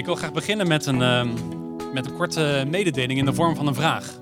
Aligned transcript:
ik 0.00 0.06
wil 0.06 0.14
graag 0.14 0.32
beginnen 0.32 0.68
met 0.68 0.86
een, 0.86 1.02
ehm, 1.02 1.34
met 1.92 2.06
een 2.06 2.16
korte 2.16 2.64
mededeling 2.68 3.18
in 3.18 3.24
de 3.24 3.34
vorm 3.34 3.56
van 3.56 3.66
een 3.66 3.74
vraag. 3.74 4.20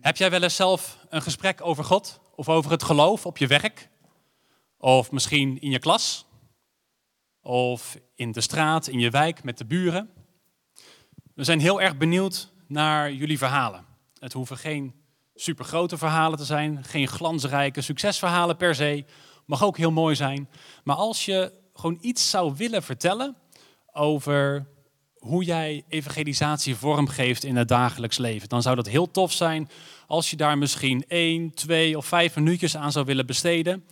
Heb 0.00 0.16
jij 0.16 0.30
wel 0.30 0.42
eens 0.42 0.56
zelf 0.56 1.06
een 1.08 1.22
gesprek 1.22 1.60
over 1.62 1.84
God 1.84 2.20
of 2.34 2.48
over 2.48 2.70
het 2.70 2.82
geloof 2.82 3.26
op 3.26 3.38
je 3.38 3.46
werk? 3.46 3.88
Of 4.76 5.10
misschien 5.10 5.60
in 5.60 5.70
je 5.70 5.78
klas? 5.78 6.26
Of 7.42 7.98
in 8.14 8.32
de 8.32 8.40
straat, 8.40 8.86
in 8.86 8.98
je 8.98 9.10
wijk 9.10 9.44
met 9.44 9.58
de 9.58 9.64
buren? 9.64 10.10
We 11.34 11.44
zijn 11.44 11.60
heel 11.60 11.80
erg 11.80 11.96
benieuwd 11.96 12.52
naar 12.66 13.12
jullie 13.12 13.38
verhalen. 13.38 13.84
Het 14.18 14.32
hoeven 14.32 14.56
geen 14.56 14.94
supergrote 15.34 15.98
verhalen 15.98 16.38
te 16.38 16.44
zijn, 16.44 16.84
geen 16.84 17.08
glansrijke 17.08 17.80
succesverhalen 17.80 18.56
per 18.56 18.74
se. 18.74 19.04
Mag 19.46 19.64
ook 19.64 19.76
heel 19.76 19.92
mooi 19.92 20.14
zijn. 20.14 20.48
Maar 20.84 20.96
als 20.96 21.24
je 21.24 21.52
gewoon 21.74 21.98
iets 22.00 22.30
zou 22.30 22.54
willen 22.56 22.82
vertellen 22.82 23.36
over 23.98 24.66
hoe 25.18 25.44
jij 25.44 25.84
evangelisatie 25.88 26.76
vormgeeft 26.76 27.44
in 27.44 27.56
het 27.56 27.68
dagelijks 27.68 28.18
leven, 28.18 28.48
dan 28.48 28.62
zou 28.62 28.76
dat 28.76 28.88
heel 28.88 29.10
tof 29.10 29.32
zijn 29.32 29.68
als 30.06 30.30
je 30.30 30.36
daar 30.36 30.58
misschien 30.58 31.04
één, 31.08 31.54
twee 31.54 31.96
of 31.96 32.06
vijf 32.06 32.36
minuutjes 32.36 32.76
aan 32.76 32.92
zou 32.92 33.04
willen 33.04 33.26
besteden. 33.26 33.84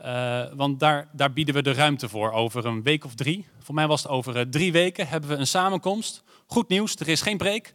Uh, 0.00 0.42
want 0.54 0.80
daar, 0.80 1.08
daar 1.12 1.32
bieden 1.32 1.54
we 1.54 1.62
de 1.62 1.72
ruimte 1.72 2.08
voor 2.08 2.32
over 2.32 2.66
een 2.66 2.82
week 2.82 3.04
of 3.04 3.14
drie. 3.14 3.46
Voor 3.58 3.74
mij 3.74 3.86
was 3.86 4.02
het 4.02 4.10
over 4.10 4.36
uh, 4.36 4.42
drie 4.42 4.72
weken 4.72 5.08
hebben 5.08 5.30
we 5.30 5.36
een 5.36 5.46
samenkomst. 5.46 6.22
Goed 6.46 6.68
nieuws, 6.68 6.96
er 6.96 7.08
is 7.08 7.20
geen 7.20 7.36
preek, 7.36 7.74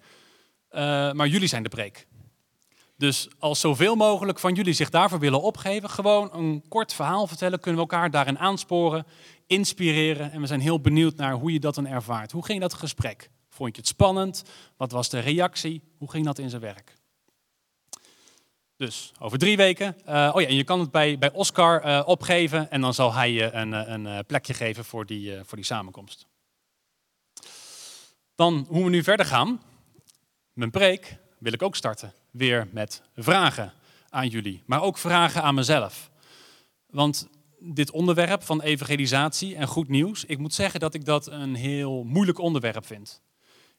uh, 0.71 0.79
maar 1.11 1.27
jullie 1.27 1.47
zijn 1.47 1.63
de 1.63 1.69
preek. 1.69 2.07
Dus 2.99 3.27
als 3.37 3.59
zoveel 3.59 3.95
mogelijk 3.95 4.39
van 4.39 4.53
jullie 4.53 4.73
zich 4.73 4.89
daarvoor 4.89 5.19
willen 5.19 5.41
opgeven, 5.41 5.89
gewoon 5.89 6.33
een 6.33 6.63
kort 6.67 6.93
verhaal 6.93 7.27
vertellen, 7.27 7.59
kunnen 7.59 7.81
we 7.81 7.89
elkaar 7.89 8.11
daarin 8.11 8.39
aansporen, 8.39 9.05
inspireren. 9.47 10.31
En 10.31 10.41
we 10.41 10.47
zijn 10.47 10.59
heel 10.59 10.81
benieuwd 10.81 11.15
naar 11.15 11.33
hoe 11.33 11.53
je 11.53 11.59
dat 11.59 11.77
ervaart. 11.77 12.31
Hoe 12.31 12.45
ging 12.45 12.61
dat 12.61 12.73
gesprek? 12.73 13.29
Vond 13.49 13.75
je 13.75 13.81
het 13.81 13.89
spannend? 13.89 14.43
Wat 14.77 14.91
was 14.91 15.09
de 15.09 15.19
reactie? 15.19 15.81
Hoe 15.97 16.11
ging 16.11 16.25
dat 16.25 16.37
in 16.39 16.49
zijn 16.49 16.61
werk? 16.61 16.95
Dus 18.77 19.11
over 19.19 19.37
drie 19.37 19.57
weken. 19.57 19.95
Uh, 20.07 20.31
oh 20.33 20.41
ja, 20.41 20.47
en 20.47 20.55
je 20.55 20.63
kan 20.63 20.79
het 20.79 20.91
bij, 20.91 21.17
bij 21.17 21.31
Oscar 21.31 21.85
uh, 21.85 22.01
opgeven 22.05 22.71
en 22.71 22.81
dan 22.81 22.93
zal 22.93 23.13
hij 23.13 23.31
je 23.31 23.51
een, 23.51 23.71
een 23.71 24.25
plekje 24.25 24.53
geven 24.53 24.85
voor 24.85 25.05
die, 25.05 25.43
voor 25.43 25.57
die 25.57 25.65
samenkomst. 25.65 26.27
Dan 28.35 28.65
hoe 28.69 28.83
we 28.83 28.89
nu 28.89 29.03
verder 29.03 29.25
gaan. 29.25 29.61
Mijn 30.53 30.71
preek 30.71 31.17
wil 31.37 31.53
ik 31.53 31.61
ook 31.61 31.75
starten. 31.75 32.13
Weer 32.31 32.67
met 32.71 33.01
vragen 33.15 33.73
aan 34.09 34.27
jullie, 34.27 34.63
maar 34.65 34.81
ook 34.81 34.97
vragen 34.97 35.43
aan 35.43 35.55
mezelf. 35.55 36.11
Want 36.89 37.29
dit 37.59 37.91
onderwerp 37.91 38.43
van 38.43 38.61
evangelisatie 38.61 39.55
en 39.55 39.67
goed 39.67 39.87
nieuws, 39.87 40.25
ik 40.25 40.37
moet 40.37 40.53
zeggen 40.53 40.79
dat 40.79 40.93
ik 40.93 41.05
dat 41.05 41.27
een 41.27 41.55
heel 41.55 42.03
moeilijk 42.03 42.39
onderwerp 42.39 42.85
vind. 42.85 43.21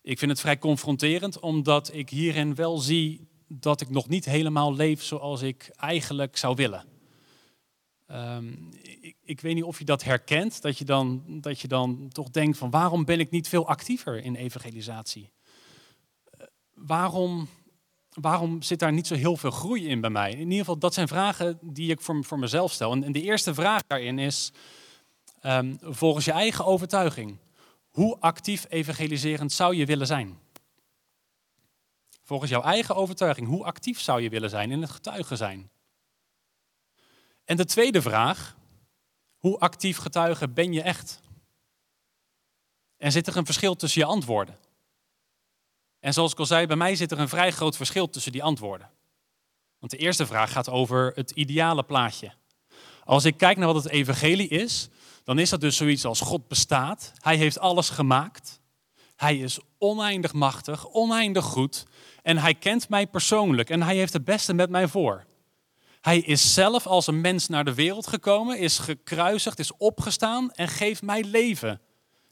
Ik 0.03 0.19
vind 0.19 0.31
het 0.31 0.41
vrij 0.41 0.59
confronterend, 0.59 1.39
omdat 1.39 1.95
ik 1.95 2.11
hierin 2.11 2.55
wel 2.55 2.79
zie 2.79 3.29
dat 3.47 3.81
ik 3.81 3.91
nog 3.91 4.09
niet 4.09 4.25
helemaal 4.25 4.75
leef 4.75 5.03
zoals 5.03 5.43
ik 5.43 5.71
eigenlijk 5.75 6.37
zou 6.37 6.55
willen. 6.55 6.85
Um, 8.13 8.69
ik, 8.83 9.17
ik, 9.23 9.41
weet 9.41 9.55
niet 9.55 9.65
of 9.65 9.79
je 9.79 9.85
dat 9.85 10.05
herkent, 10.05 10.63
dat 10.63 10.79
je, 10.79 10.85
dan, 10.85 11.25
dat 11.27 11.61
je 11.61 11.69
dan 11.69 12.09
toch 12.09 12.31
denkt 12.31 12.59
van 12.59 12.71
waarom 12.71 13.05
ben 13.05 13.21
ik 13.21 13.31
niet 13.31 13.49
veel 13.49 13.69
actiever 13.69 14.25
in 14.25 14.35
evangelisatie? 14.35 15.31
Uh, 16.39 16.47
waarom, 16.75 17.49
waarom 18.11 18.63
zit 18.63 18.79
daar 18.79 18.93
niet 18.93 19.07
zo 19.07 19.15
heel 19.15 19.37
veel 19.37 19.51
groei 19.51 19.89
in 19.89 20.01
bij 20.01 20.11
mij? 20.11 20.31
In 20.31 20.39
ieder 20.39 20.59
geval, 20.59 20.79
dat 20.79 20.95
zijn 20.95 21.09
vragen 21.09 21.59
die 21.63 21.91
ik 21.91 22.01
voor, 22.01 22.25
voor 22.25 22.39
mezelf 22.39 22.73
stel. 22.73 22.93
En, 22.93 23.13
de 23.13 23.23
eerste 23.23 23.55
vraag 23.55 23.83
daarin 23.87 24.19
is, 24.19 24.53
um, 25.43 25.79
volgens 25.81 26.25
je 26.25 26.33
eigen 26.33 26.65
overtuiging, 26.65 27.39
hoe 27.91 28.17
actief 28.21 28.67
evangeliserend 28.69 29.53
zou 29.53 29.77
je 29.77 29.87
willen 29.87 30.07
zijn? 30.07 30.39
Volgens 32.23 32.51
jouw 32.51 32.63
eigen 32.63 32.95
overtuiging, 32.95 33.47
hoe 33.47 33.65
actief 33.65 34.01
zou 34.01 34.21
je 34.21 34.29
willen 34.29 34.51
zijn 34.51 34.71
in 34.71 34.81
het 34.81 34.91
getuigen 34.91 35.37
zijn? 35.37 35.71
En 37.45 37.57
de 37.57 37.65
tweede 37.65 38.03
vraag, 38.03 38.57
hoe 39.39 39.59
actief 39.59 39.97
getuige 39.97 40.49
ben 40.49 40.73
je 40.73 40.83
echt? 40.83 41.21
En 42.97 43.13
zit 43.13 43.27
er 43.27 43.37
een 43.37 43.45
verschil 43.45 43.77
tussen 43.77 44.01
je 44.01 44.07
antwoorden? 44.07 44.59
En 46.01 46.13
zoals 46.13 46.33
ik 46.33 46.39
al 46.39 46.47
zei, 46.47 46.67
bij 46.67 46.77
mij 46.77 46.97
zit 46.97 47.11
er 47.11 47.19
een 47.19 47.29
vrij 47.29 47.51
groot 47.51 47.77
verschil 47.77 48.11
tussen 48.11 48.33
die 48.33 48.43
antwoorden. 48.43 48.91
Want 49.79 49.93
de 49.93 49.99
eerste 49.99 50.27
vraag 50.27 50.53
gaat 50.53 50.69
over 50.69 51.13
het 51.15 51.31
ideale 51.31 51.83
plaatje. 51.83 52.33
Als 53.05 53.25
ik 53.25 53.37
kijk 53.37 53.57
naar 53.57 53.73
wat 53.73 53.83
het 53.83 53.93
evangelie 53.93 54.49
is, 54.49 54.89
dan 55.25 55.39
is 55.39 55.51
dat 55.51 55.61
dus 55.61 55.77
zoiets 55.77 56.05
als 56.05 56.21
God 56.21 56.49
bestaat. 56.49 57.13
Hij 57.19 57.37
heeft 57.37 57.59
alles 57.59 57.91
gemaakt. 57.91 58.61
Hij 59.17 59.39
is 59.39 59.59
oneindig 59.79 60.33
machtig, 60.33 60.89
oneindig 60.89 61.45
goed. 61.45 61.87
En 62.23 62.39
hij 62.39 62.55
kent 62.55 62.89
mij 62.89 63.07
persoonlijk 63.07 63.71
en 63.71 63.83
hij 63.83 63.97
heeft 63.97 64.13
het 64.13 64.25
beste 64.25 64.55
met 64.55 64.71
mij 64.71 64.89
voor. 64.89 65.25
Hij 66.01 66.19
is 66.19 66.55
zelf 66.55 66.87
als 66.87 67.07
een 67.07 67.21
mens 67.21 67.49
naar 67.49 67.65
de 67.65 67.75
wereld 67.75 68.07
gekomen, 68.07 68.59
is 68.59 68.79
gekruisigd, 68.79 69.59
is 69.59 69.77
opgestaan 69.77 70.53
en 70.53 70.69
geeft 70.69 71.03
mij 71.03 71.25
leven. 71.25 71.81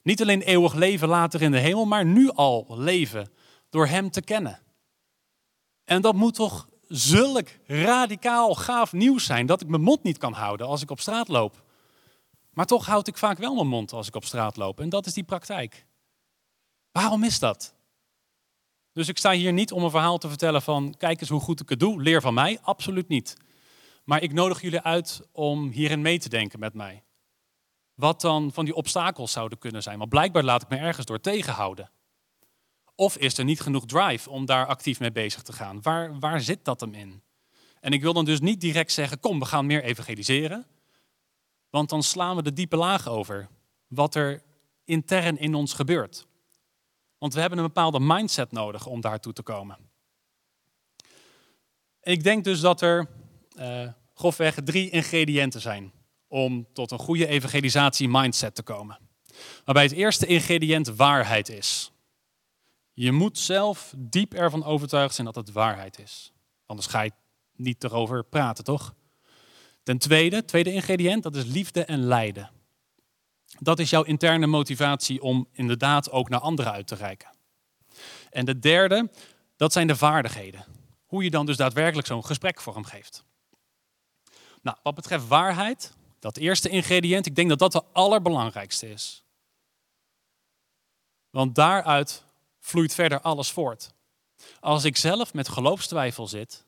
Niet 0.03 0.23
alleen 0.23 0.43
eeuwig 0.43 0.75
leven 0.75 1.09
later 1.09 1.43
in 1.43 1.51
de 1.51 1.59
hemel, 1.59 1.85
maar 1.85 2.05
nu 2.05 2.31
al 2.31 2.67
leven 2.69 3.31
door 3.71 3.87
Hem 3.87 4.11
te 4.11 4.23
kennen. 4.23 4.61
En 5.85 6.03
dat 6.03 6.15
moet 6.15 6.35
toch 6.35 6.69
zulk 6.89 7.49
radicaal 7.67 8.55
gaaf 8.55 8.93
nieuws 8.93 9.25
zijn 9.25 9.47
dat 9.47 9.61
ik 9.61 9.69
mijn 9.69 9.83
mond 9.83 10.03
niet 10.03 10.19
kan 10.19 10.33
houden 10.33 10.67
als 10.67 10.83
ik 10.83 10.91
op 10.91 11.01
straat 11.01 11.29
loop. 11.29 11.63
Maar 12.51 12.67
toch 12.67 12.87
houd 12.87 13.09
ik 13.09 13.17
vaak 13.17 13.39
wel 13.39 13.55
mijn 13.55 13.69
mond 13.69 13.93
als 13.93 14.09
ik 14.09 14.15
op 14.15 14.25
straat 14.25 14.57
loop. 14.57 14.81
En 14.81 14.89
dat 14.89 15.07
is 15.07 15.13
die 15.15 15.25
praktijk. 15.25 15.87
Waarom 16.93 17.25
is 17.25 17.39
dat? 17.39 17.75
Dus 18.93 19.09
ik 19.09 19.19
sta 19.19 19.31
hier 19.31 19.53
niet 19.53 19.73
om 19.73 19.85
een 19.85 19.91
verhaal 19.91 20.19
te 20.19 20.29
vertellen 20.29 20.63
van 20.63 20.95
kijk 20.99 21.21
eens 21.21 21.31
hoe 21.31 21.41
goed 21.41 21.61
ik 21.61 21.69
het 21.69 21.81
doe, 21.81 22.03
leer 22.03 22.21
van 22.21 22.35
mij. 22.35 22.59
Absoluut 22.63 23.09
niet. 23.09 23.37
Maar 24.05 24.23
ik 24.23 24.33
nodig 24.33 24.61
jullie 24.61 24.81
uit 24.81 25.21
om 25.33 25.71
hierin 25.71 26.03
mee 26.03 26.19
te 26.19 26.29
denken 26.29 26.59
met 26.59 26.75
mij. 26.75 27.03
Wat 27.95 28.21
dan 28.21 28.53
van 28.53 28.65
die 28.65 28.75
obstakels 28.75 29.33
zouden 29.33 29.59
kunnen 29.59 29.83
zijn. 29.83 29.99
Want 29.99 30.11
blijkbaar 30.11 30.45
laat 30.45 30.63
ik 30.63 30.69
me 30.69 30.77
ergens 30.77 31.07
door 31.07 31.21
tegenhouden. 31.21 31.91
Of 33.01 33.17
is 33.17 33.39
er 33.39 33.45
niet 33.45 33.61
genoeg 33.61 33.87
drive 33.87 34.31
om 34.31 34.47
daar 34.47 34.67
actief 34.67 35.01
mee 35.01 35.13
bezig 35.13 35.43
te 35.43 35.53
gaan? 35.53 35.83
Waar, 35.83 36.19
waar 36.19 36.41
zit 36.41 36.65
dat 36.65 36.81
hem 36.81 36.95
in? 36.95 37.23
En 37.81 37.93
ik 37.93 38.03
wil 38.03 38.13
dan 38.13 38.25
dus 38.25 38.41
niet 38.41 38.61
direct 38.61 38.93
zeggen, 38.93 39.21
kom, 39.21 39.39
we 39.39 39.45
gaan 39.45 39.67
meer 39.67 39.83
evangeliseren. 39.83 40.67
Want 41.71 41.89
dan 41.89 42.03
slaan 42.03 42.37
we 42.37 42.43
de 42.43 42.53
diepe 42.53 42.77
laag 42.77 43.09
over. 43.09 43.49
Wat 43.87 44.15
er 44.15 44.43
intern 44.85 45.39
in 45.39 45.55
ons 45.55 45.73
gebeurt. 45.73 46.27
Want 47.19 47.35
we 47.35 47.41
hebben 47.41 47.59
een 47.59 47.65
bepaalde 47.65 48.01
mindset 48.01 48.53
nodig 48.53 48.87
om 48.87 49.01
daartoe 49.01 49.33
te 49.33 49.43
komen. 49.43 49.79
Ik 52.03 52.23
denk 52.23 52.45
dus 52.45 52.61
dat 52.61 52.81
er 52.81 53.09
uh, 53.59 53.89
grofweg 54.15 54.55
drie 54.65 54.91
ingrediënten 54.91 55.61
zijn 55.61 55.93
om 56.29 56.67
tot 56.73 56.91
een 56.91 56.99
goede 56.99 57.27
evangelisatie 57.27 58.09
mindset 58.09 58.55
te 58.55 58.63
komen. 58.63 58.99
Waarbij 59.65 59.85
het 59.85 59.93
eerste 59.93 60.27
ingrediënt 60.27 60.89
waarheid 60.89 61.49
is. 61.49 61.93
Je 63.01 63.13
moet 63.13 63.39
zelf 63.39 63.95
diep 63.97 64.35
ervan 64.35 64.65
overtuigd 64.65 65.15
zijn 65.15 65.27
dat 65.27 65.35
het 65.35 65.53
waarheid 65.53 65.99
is. 65.99 66.33
Anders 66.67 66.87
ga 66.89 67.01
je 67.01 67.13
niet 67.53 67.85
erover 67.85 68.25
praten, 68.25 68.65
toch? 68.65 68.95
Ten 69.83 69.99
tweede, 69.99 70.45
tweede 70.45 70.73
ingrediënt, 70.73 71.23
dat 71.23 71.37
is 71.37 71.45
liefde 71.45 71.85
en 71.85 71.99
lijden. 71.99 72.51
Dat 73.59 73.79
is 73.79 73.91
jouw 73.91 74.03
interne 74.03 74.47
motivatie 74.47 75.23
om 75.23 75.49
inderdaad 75.53 76.11
ook 76.11 76.29
naar 76.29 76.41
anderen 76.41 76.73
uit 76.73 76.87
te 76.87 76.95
reiken. 76.95 77.31
En 78.31 78.45
de 78.45 78.59
derde, 78.59 79.11
dat 79.57 79.73
zijn 79.73 79.87
de 79.87 79.97
vaardigheden. 79.97 80.65
Hoe 81.07 81.25
je 81.25 81.31
dan 81.31 81.47
dus 81.47 81.57
daadwerkelijk 81.57 82.07
zo'n 82.07 82.25
gesprek 82.25 82.61
vormgeeft. 82.61 83.25
Nou, 84.63 84.77
wat 84.83 84.95
betreft 84.95 85.27
waarheid, 85.27 85.95
dat 86.19 86.37
eerste 86.37 86.69
ingrediënt, 86.69 87.27
ik 87.27 87.35
denk 87.35 87.49
dat 87.49 87.59
dat 87.59 87.73
de 87.73 87.85
allerbelangrijkste 87.93 88.91
is. 88.91 89.25
Want 91.31 91.55
daaruit 91.55 92.27
vloeit 92.69 92.95
verder 92.95 93.21
alles 93.21 93.51
voort. 93.51 93.93
Als 94.61 94.85
ik 94.85 94.97
zelf 94.97 95.35
met 95.35 95.49
geloofstwijfel 95.49 96.27
zit, 96.27 96.65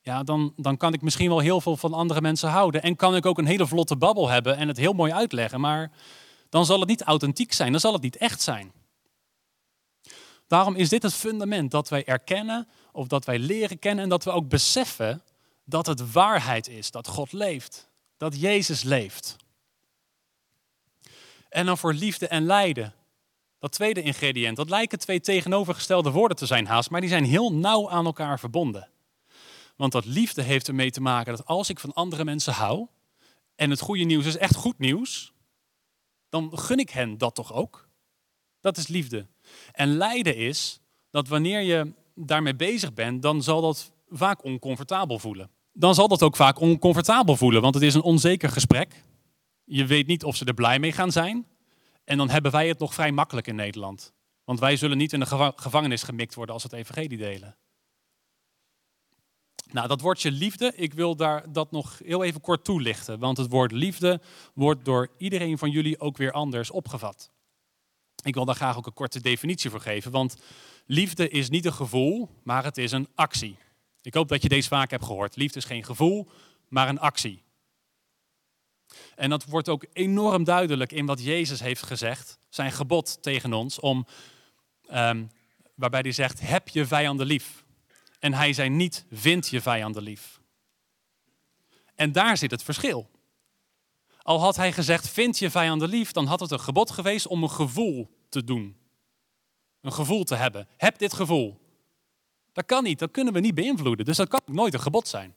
ja, 0.00 0.22
dan, 0.22 0.52
dan 0.56 0.76
kan 0.76 0.92
ik 0.92 1.02
misschien 1.02 1.28
wel 1.28 1.38
heel 1.38 1.60
veel 1.60 1.76
van 1.76 1.94
andere 1.94 2.20
mensen 2.20 2.48
houden. 2.48 2.82
En 2.82 2.96
kan 2.96 3.16
ik 3.16 3.26
ook 3.26 3.38
een 3.38 3.46
hele 3.46 3.66
vlotte 3.66 3.96
babbel 3.96 4.28
hebben 4.28 4.56
en 4.56 4.68
het 4.68 4.76
heel 4.76 4.92
mooi 4.92 5.12
uitleggen. 5.12 5.60
Maar 5.60 5.90
dan 6.48 6.66
zal 6.66 6.80
het 6.80 6.88
niet 6.88 7.02
authentiek 7.02 7.52
zijn, 7.52 7.70
dan 7.70 7.80
zal 7.80 7.92
het 7.92 8.02
niet 8.02 8.16
echt 8.16 8.40
zijn. 8.40 8.72
Daarom 10.46 10.74
is 10.74 10.88
dit 10.88 11.02
het 11.02 11.14
fundament 11.14 11.70
dat 11.70 11.88
wij 11.88 12.04
erkennen 12.04 12.68
of 12.92 13.06
dat 13.06 13.24
wij 13.24 13.38
leren 13.38 13.78
kennen 13.78 14.04
en 14.04 14.10
dat 14.10 14.24
we 14.24 14.30
ook 14.30 14.48
beseffen 14.48 15.22
dat 15.64 15.86
het 15.86 16.12
waarheid 16.12 16.68
is, 16.68 16.90
dat 16.90 17.08
God 17.08 17.32
leeft, 17.32 17.88
dat 18.16 18.40
Jezus 18.40 18.82
leeft. 18.82 19.36
En 21.48 21.66
dan 21.66 21.78
voor 21.78 21.92
liefde 21.94 22.28
en 22.28 22.44
lijden. 22.44 22.94
Dat 23.66 23.74
tweede 23.74 24.02
ingrediënt, 24.02 24.56
dat 24.56 24.70
lijken 24.70 24.98
twee 24.98 25.20
tegenovergestelde 25.20 26.10
woorden 26.10 26.36
te 26.36 26.46
zijn 26.46 26.66
haast, 26.66 26.90
maar 26.90 27.00
die 27.00 27.10
zijn 27.10 27.24
heel 27.24 27.52
nauw 27.52 27.90
aan 27.90 28.04
elkaar 28.04 28.38
verbonden. 28.38 28.88
Want 29.76 29.92
dat 29.92 30.04
liefde 30.04 30.42
heeft 30.42 30.68
ermee 30.68 30.90
te 30.90 31.00
maken 31.00 31.36
dat 31.36 31.46
als 31.46 31.70
ik 31.70 31.78
van 31.78 31.92
andere 31.92 32.24
mensen 32.24 32.52
hou, 32.52 32.86
en 33.54 33.70
het 33.70 33.80
goede 33.80 34.04
nieuws 34.04 34.24
is 34.26 34.36
echt 34.36 34.54
goed 34.54 34.78
nieuws, 34.78 35.32
dan 36.28 36.58
gun 36.58 36.78
ik 36.78 36.90
hen 36.90 37.18
dat 37.18 37.34
toch 37.34 37.52
ook? 37.52 37.88
Dat 38.60 38.76
is 38.76 38.86
liefde. 38.86 39.26
En 39.72 39.96
lijden 39.96 40.36
is 40.36 40.80
dat 41.10 41.28
wanneer 41.28 41.60
je 41.60 41.92
daarmee 42.14 42.56
bezig 42.56 42.94
bent, 42.94 43.22
dan 43.22 43.42
zal 43.42 43.60
dat 43.60 43.92
vaak 44.08 44.44
oncomfortabel 44.44 45.18
voelen. 45.18 45.50
Dan 45.72 45.94
zal 45.94 46.08
dat 46.08 46.22
ook 46.22 46.36
vaak 46.36 46.60
oncomfortabel 46.60 47.36
voelen, 47.36 47.62
want 47.62 47.74
het 47.74 47.84
is 47.84 47.94
een 47.94 48.02
onzeker 48.02 48.48
gesprek. 48.48 49.02
Je 49.64 49.86
weet 49.86 50.06
niet 50.06 50.24
of 50.24 50.36
ze 50.36 50.44
er 50.44 50.54
blij 50.54 50.78
mee 50.78 50.92
gaan 50.92 51.12
zijn. 51.12 51.46
En 52.06 52.16
dan 52.16 52.30
hebben 52.30 52.52
wij 52.52 52.68
het 52.68 52.78
nog 52.78 52.94
vrij 52.94 53.12
makkelijk 53.12 53.46
in 53.46 53.54
Nederland. 53.54 54.12
Want 54.44 54.60
wij 54.60 54.76
zullen 54.76 54.96
niet 54.96 55.12
in 55.12 55.20
de 55.20 55.52
gevangenis 55.56 56.02
gemikt 56.02 56.34
worden 56.34 56.54
als 56.54 56.62
we 56.62 56.68
het 56.76 56.78
evangelie 56.78 57.18
delen. 57.18 57.56
Nou, 59.70 59.88
dat 59.88 60.00
woordje 60.00 60.30
liefde, 60.30 60.72
ik 60.76 60.94
wil 60.94 61.16
daar 61.16 61.52
dat 61.52 61.70
nog 61.70 61.98
heel 62.04 62.24
even 62.24 62.40
kort 62.40 62.64
toelichten. 62.64 63.18
Want 63.18 63.36
het 63.36 63.50
woord 63.50 63.72
liefde 63.72 64.20
wordt 64.54 64.84
door 64.84 65.10
iedereen 65.18 65.58
van 65.58 65.70
jullie 65.70 66.00
ook 66.00 66.16
weer 66.16 66.32
anders 66.32 66.70
opgevat. 66.70 67.30
Ik 68.22 68.34
wil 68.34 68.44
daar 68.44 68.54
graag 68.54 68.76
ook 68.76 68.86
een 68.86 68.92
korte 68.92 69.20
definitie 69.20 69.70
voor 69.70 69.80
geven. 69.80 70.10
Want 70.10 70.36
liefde 70.86 71.28
is 71.28 71.48
niet 71.48 71.64
een 71.64 71.72
gevoel, 71.72 72.30
maar 72.42 72.64
het 72.64 72.78
is 72.78 72.92
een 72.92 73.08
actie. 73.14 73.58
Ik 74.02 74.14
hoop 74.14 74.28
dat 74.28 74.42
je 74.42 74.48
deze 74.48 74.68
vaak 74.68 74.90
hebt 74.90 75.04
gehoord. 75.04 75.36
Liefde 75.36 75.58
is 75.58 75.64
geen 75.64 75.84
gevoel, 75.84 76.28
maar 76.68 76.88
een 76.88 77.00
actie. 77.00 77.42
En 79.14 79.30
dat 79.30 79.44
wordt 79.44 79.68
ook 79.68 79.84
enorm 79.92 80.44
duidelijk 80.44 80.92
in 80.92 81.06
wat 81.06 81.22
Jezus 81.22 81.60
heeft 81.60 81.82
gezegd, 81.82 82.38
zijn 82.48 82.72
gebod 82.72 83.22
tegen 83.22 83.52
ons, 83.52 83.80
om, 83.80 84.06
um, 84.92 85.30
waarbij 85.74 86.00
hij 86.00 86.12
zegt, 86.12 86.40
heb 86.40 86.68
je 86.68 86.86
vijanden 86.86 87.26
lief. 87.26 87.64
En 88.18 88.34
hij 88.34 88.52
zei 88.52 88.68
niet, 88.68 89.04
vind 89.10 89.48
je 89.48 89.60
vijanden 89.60 90.02
lief. 90.02 90.40
En 91.94 92.12
daar 92.12 92.36
zit 92.36 92.50
het 92.50 92.62
verschil. 92.62 93.10
Al 94.22 94.40
had 94.40 94.56
hij 94.56 94.72
gezegd, 94.72 95.08
vind 95.08 95.38
je 95.38 95.50
vijanden 95.50 95.88
lief, 95.88 96.12
dan 96.12 96.26
had 96.26 96.40
het 96.40 96.50
een 96.50 96.60
gebod 96.60 96.90
geweest 96.90 97.26
om 97.26 97.42
een 97.42 97.50
gevoel 97.50 98.10
te 98.28 98.44
doen. 98.44 98.76
Een 99.80 99.92
gevoel 99.92 100.24
te 100.24 100.34
hebben. 100.34 100.68
Heb 100.76 100.98
dit 100.98 101.12
gevoel. 101.12 101.60
Dat 102.52 102.66
kan 102.66 102.84
niet, 102.84 102.98
dat 102.98 103.10
kunnen 103.10 103.32
we 103.32 103.40
niet 103.40 103.54
beïnvloeden. 103.54 104.04
Dus 104.04 104.16
dat 104.16 104.28
kan 104.28 104.40
nooit 104.46 104.74
een 104.74 104.80
gebod 104.80 105.08
zijn. 105.08 105.34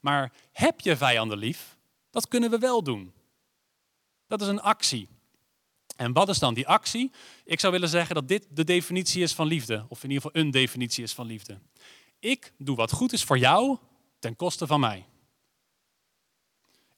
Maar 0.00 0.32
heb 0.52 0.80
je 0.80 0.96
vijanden 0.96 1.38
lief, 1.38 1.77
dat 2.10 2.28
kunnen 2.28 2.50
we 2.50 2.58
wel 2.58 2.82
doen. 2.82 3.12
Dat 4.26 4.40
is 4.40 4.48
een 4.48 4.60
actie. 4.60 5.08
En 5.96 6.12
wat 6.12 6.28
is 6.28 6.38
dan 6.38 6.54
die 6.54 6.68
actie? 6.68 7.10
Ik 7.44 7.60
zou 7.60 7.72
willen 7.72 7.88
zeggen 7.88 8.14
dat 8.14 8.28
dit 8.28 8.46
de 8.50 8.64
definitie 8.64 9.22
is 9.22 9.34
van 9.34 9.46
liefde. 9.46 9.86
Of 9.88 10.02
in 10.04 10.10
ieder 10.10 10.24
geval 10.24 10.42
een 10.42 10.50
definitie 10.50 11.02
is 11.02 11.14
van 11.14 11.26
liefde. 11.26 11.58
Ik 12.18 12.52
doe 12.58 12.76
wat 12.76 12.92
goed 12.92 13.12
is 13.12 13.24
voor 13.24 13.38
jou 13.38 13.78
ten 14.18 14.36
koste 14.36 14.66
van 14.66 14.80
mij. 14.80 15.06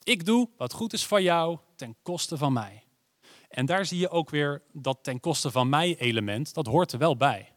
Ik 0.02 0.24
doe 0.24 0.48
wat 0.56 0.72
goed 0.72 0.92
is 0.92 1.04
voor 1.04 1.22
jou 1.22 1.58
ten 1.76 1.96
koste 2.02 2.36
van 2.36 2.52
mij. 2.52 2.84
En 3.48 3.66
daar 3.66 3.86
zie 3.86 3.98
je 3.98 4.08
ook 4.08 4.30
weer 4.30 4.62
dat 4.72 4.98
ten 5.02 5.20
koste 5.20 5.50
van 5.50 5.68
mij 5.68 5.96
element, 5.98 6.54
dat 6.54 6.66
hoort 6.66 6.92
er 6.92 6.98
wel 6.98 7.16
bij. 7.16 7.52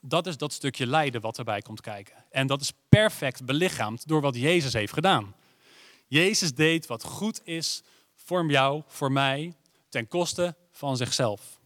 Dat 0.00 0.26
is 0.26 0.36
dat 0.36 0.52
stukje 0.52 0.86
lijden 0.86 1.20
wat 1.20 1.38
erbij 1.38 1.60
komt 1.60 1.80
kijken. 1.80 2.24
En 2.30 2.46
dat 2.46 2.60
is 2.60 2.72
perfect 2.88 3.44
belichaamd 3.44 4.08
door 4.08 4.20
wat 4.20 4.36
Jezus 4.36 4.72
heeft 4.72 4.92
gedaan. 4.92 5.34
Jezus 6.12 6.54
deed 6.54 6.86
wat 6.86 7.04
goed 7.04 7.40
is 7.44 7.82
voor 8.14 8.50
jou, 8.50 8.82
voor 8.86 9.12
mij, 9.12 9.56
ten 9.88 10.08
koste 10.08 10.56
van 10.70 10.96
zichzelf. 10.96 11.60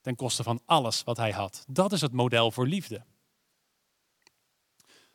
Ten 0.00 0.16
koste 0.16 0.42
van 0.42 0.60
alles 0.66 1.04
wat 1.04 1.16
hij 1.16 1.30
had. 1.30 1.64
Dat 1.68 1.92
is 1.92 2.00
het 2.00 2.12
model 2.12 2.50
voor 2.50 2.66
liefde. 2.66 3.04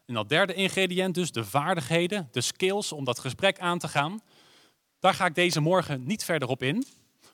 En 0.05 0.13
dat 0.13 0.29
derde 0.29 0.53
ingrediënt 0.53 1.15
dus, 1.15 1.31
de 1.31 1.45
vaardigheden, 1.45 2.29
de 2.31 2.41
skills 2.41 2.91
om 2.91 3.03
dat 3.03 3.19
gesprek 3.19 3.59
aan 3.59 3.79
te 3.79 3.87
gaan. 3.87 4.21
Daar 4.99 5.13
ga 5.13 5.25
ik 5.25 5.35
deze 5.35 5.59
morgen 5.59 6.05
niet 6.05 6.23
verder 6.23 6.47
op 6.47 6.63
in. 6.63 6.85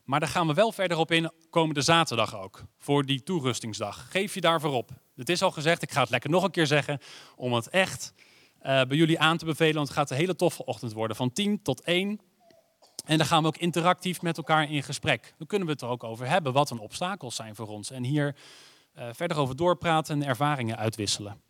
Maar 0.04 0.20
daar 0.20 0.30
gaan 0.30 0.48
we 0.48 0.54
wel 0.54 0.72
verder 0.72 0.98
op 0.98 1.12
in 1.12 1.32
komende 1.50 1.82
zaterdag 1.82 2.36
ook. 2.36 2.64
Voor 2.78 3.06
die 3.06 3.24
toerustingsdag. 3.24 4.12
Geef 4.12 4.34
je 4.34 4.42
daarvoor 4.42 4.74
op. 4.74 4.90
Het 5.16 5.30
is 5.30 5.42
al 5.42 5.52
gezegd, 5.52 5.82
ik 5.82 5.92
ga 5.92 6.02
het 6.02 6.10
lekker 6.10 6.30
nog 6.30 6.44
een 6.44 6.52
keer 6.52 6.68
zeggen. 6.68 7.00
Om 7.36 7.54
het 7.54 7.70
echt 7.70 8.14
bij 8.62 8.98
jullie 8.98 9.20
aan 9.20 9.38
te 9.38 9.46
bevelen. 9.46 9.76
Want 9.76 9.88
het 9.88 9.98
gaat 9.98 10.10
een 10.10 10.18
hele 10.18 10.36
toffe 10.36 10.66
ochtend 10.66 10.94
worden. 10.94 11.16
Van 11.16 11.32
10 11.32 11.62
tot 11.62 11.82
1. 11.82 12.20
En 13.06 13.18
dan 13.18 13.28
gaan 13.28 13.42
we 13.42 13.48
ook 13.48 13.58
interactief 13.58 14.22
met 14.22 14.38
elkaar 14.38 14.72
in 14.72 14.84
gesprek. 14.84 15.34
Dan 15.38 15.48
kunnen 15.48 15.68
we 15.68 15.74
het 15.74 15.82
er 15.82 15.88
ook 15.88 16.04
over 16.04 16.28
hebben 16.28 16.54
wat 16.54 16.70
een 16.70 16.80
obstakels 16.80 17.36
zijn 17.36 17.56
voor 17.56 17.68
ons. 17.68 17.92
En 17.92 18.04
hier 18.04 18.36
uh, 18.98 19.08
verder 19.12 19.38
over 19.38 19.56
doorpraten 19.56 20.22
en 20.22 20.28
ervaringen 20.28 20.78
uitwisselen. 20.78 21.42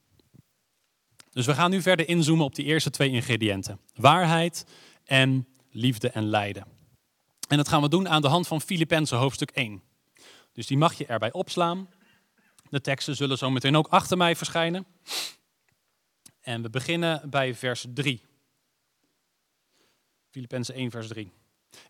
Dus 1.31 1.45
we 1.45 1.53
gaan 1.53 1.71
nu 1.71 1.81
verder 1.81 2.07
inzoomen 2.07 2.45
op 2.45 2.55
die 2.55 2.65
eerste 2.65 2.89
twee 2.89 3.09
ingrediënten. 3.09 3.79
Waarheid 3.95 4.65
en 5.05 5.47
liefde 5.71 6.09
en 6.09 6.23
lijden. 6.23 6.65
En 7.47 7.57
dat 7.57 7.67
gaan 7.67 7.81
we 7.81 7.89
doen 7.89 8.09
aan 8.09 8.21
de 8.21 8.27
hand 8.27 8.47
van 8.47 8.61
Filippenzen 8.61 9.17
hoofdstuk 9.17 9.51
1. 9.51 9.81
Dus 10.53 10.67
die 10.67 10.77
mag 10.77 10.93
je 10.93 11.05
erbij 11.05 11.31
opslaan. 11.31 11.89
De 12.69 12.81
teksten 12.81 13.15
zullen 13.15 13.37
zo 13.37 13.49
meteen 13.49 13.75
ook 13.75 13.87
achter 13.87 14.17
mij 14.17 14.35
verschijnen. 14.35 14.85
En 16.41 16.61
we 16.61 16.69
beginnen 16.69 17.29
bij 17.29 17.55
vers 17.55 17.85
3. 17.93 18.21
Filippenzen 20.29 20.75
1, 20.75 20.91
vers 20.91 21.07
3. 21.07 21.31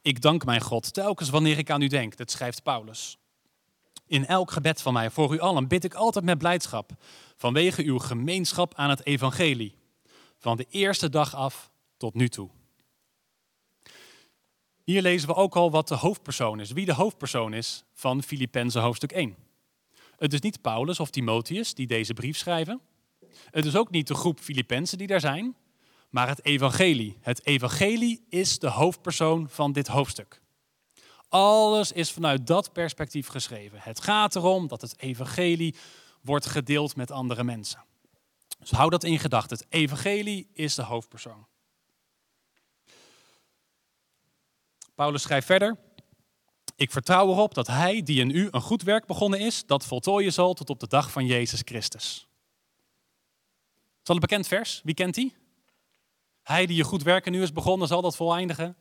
Ik 0.02 0.22
dank 0.22 0.46
mijn 0.46 0.62
God 0.62 0.94
telkens 0.94 1.30
wanneer 1.30 1.58
ik 1.58 1.70
aan 1.70 1.82
u 1.82 1.88
denk, 1.88 2.18
dat 2.18 2.32
schrijft 2.32 2.64
Paulus. 2.64 3.18
In 4.06 4.26
elk 4.26 4.52
gebed 4.52 4.82
van 4.82 4.94
mij 4.94 5.10
voor 5.10 5.34
u 5.34 5.40
allen 5.40 5.68
bid 5.68 5.84
ik 5.84 5.94
altijd 5.94 6.26
met 6.26 6.38
blijdschap, 6.38 6.92
vanwege 7.38 7.84
uw 7.84 8.00
gemeenschap 8.00 8.76
aan 8.76 8.90
het 8.90 9.06
evangelie, 9.06 9.76
van 10.38 10.58
de 10.58 10.66
eerste 10.70 11.10
dag 11.10 11.36
af 11.36 11.72
tot 11.98 12.14
nu 12.14 12.30
toe. 12.30 12.50
Hier 14.84 15.02
lezen 15.02 15.28
we 15.28 15.36
ook 15.36 15.56
al 15.56 15.72
wat 15.72 15.88
de 15.88 15.96
hoofdpersoon 15.96 16.60
is, 16.60 16.72
wie 16.72 16.86
de 16.86 16.94
hoofdpersoon 16.94 17.54
is 17.54 17.84
van 17.94 18.24
Filippenzen 18.24 18.82
hoofdstuk 18.82 19.12
1. 19.12 19.36
Het 20.18 20.34
is 20.34 20.40
niet 20.40 20.62
Paulus 20.62 21.00
of 21.00 21.10
Timotheus 21.10 21.74
die 21.74 21.88
deze 21.88 22.14
brief 22.14 22.38
schrijven. 22.38 22.82
Het 23.46 23.66
is 23.66 23.76
ook 23.76 23.90
niet 23.92 24.08
de 24.08 24.14
groep 24.14 24.40
Filippenzen 24.40 24.98
die 24.98 25.08
daar 25.08 25.20
zijn, 25.20 25.56
maar 26.10 26.28
het 26.28 26.46
evangelie. 26.46 27.18
Het 27.22 27.46
evangelie 27.46 28.26
is 28.30 28.60
de 28.60 28.70
hoofdpersoon 28.70 29.50
van 29.50 29.72
dit 29.72 29.88
hoofdstuk. 29.88 30.42
Alles 31.30 31.92
is 31.92 32.12
vanuit 32.12 32.48
dat 32.48 32.74
perspectief 32.74 33.28
geschreven. 33.28 33.80
Het 33.82 34.02
gaat 34.02 34.36
erom 34.36 34.68
dat 34.68 34.82
het 34.82 35.00
evangelie 35.00 35.76
wordt 36.22 36.46
gedeeld 36.46 36.96
met 36.96 37.12
andere 37.12 37.44
mensen. 37.44 37.84
Dus 38.60 38.72
hou 38.72 38.90
dat 38.90 39.04
in 39.04 39.20
gedachten. 39.20 39.58
Het 39.58 39.66
evangelie 39.70 40.50
is 40.54 40.76
de 40.76 40.84
hoofdpersoon. 40.84 41.46
Paulus 44.96 45.22
schrijft 45.22 45.46
verder. 45.46 45.78
Ik 46.76 46.92
vertrouw 46.92 47.30
erop 47.30 47.54
dat 47.54 47.68
hij 47.68 48.04
die 48.04 48.20
in 48.20 48.30
u 48.30 48.48
een 48.52 48.62
goed 48.62 48.82
werk 48.82 49.06
begonnen 49.06 49.40
is, 49.40 49.66
dat 49.66 49.86
voltooien 49.86 50.34
zal 50.34 50.54
tot 50.54 50.70
op 50.70 50.80
de 50.80 50.88
dag 50.88 51.12
van 51.12 51.26
Jezus 51.26 51.62
Christus. 51.66 52.28
Dat 54.12 54.22
een 54.22 54.30
bekend 54.30 54.48
vers? 54.48 54.82
Wie 54.84 54.94
kent 54.94 55.16
die? 55.16 55.36
Hij 56.44 56.66
die 56.66 56.76
je 56.76 56.84
goed 56.84 57.04
werk 57.04 57.26
in 57.26 57.34
u 57.34 57.42
is 57.42 57.54
begonnen, 57.54 57.88
zal 57.88 58.02
dat 58.02 58.16
voleindigen. 58.16 58.76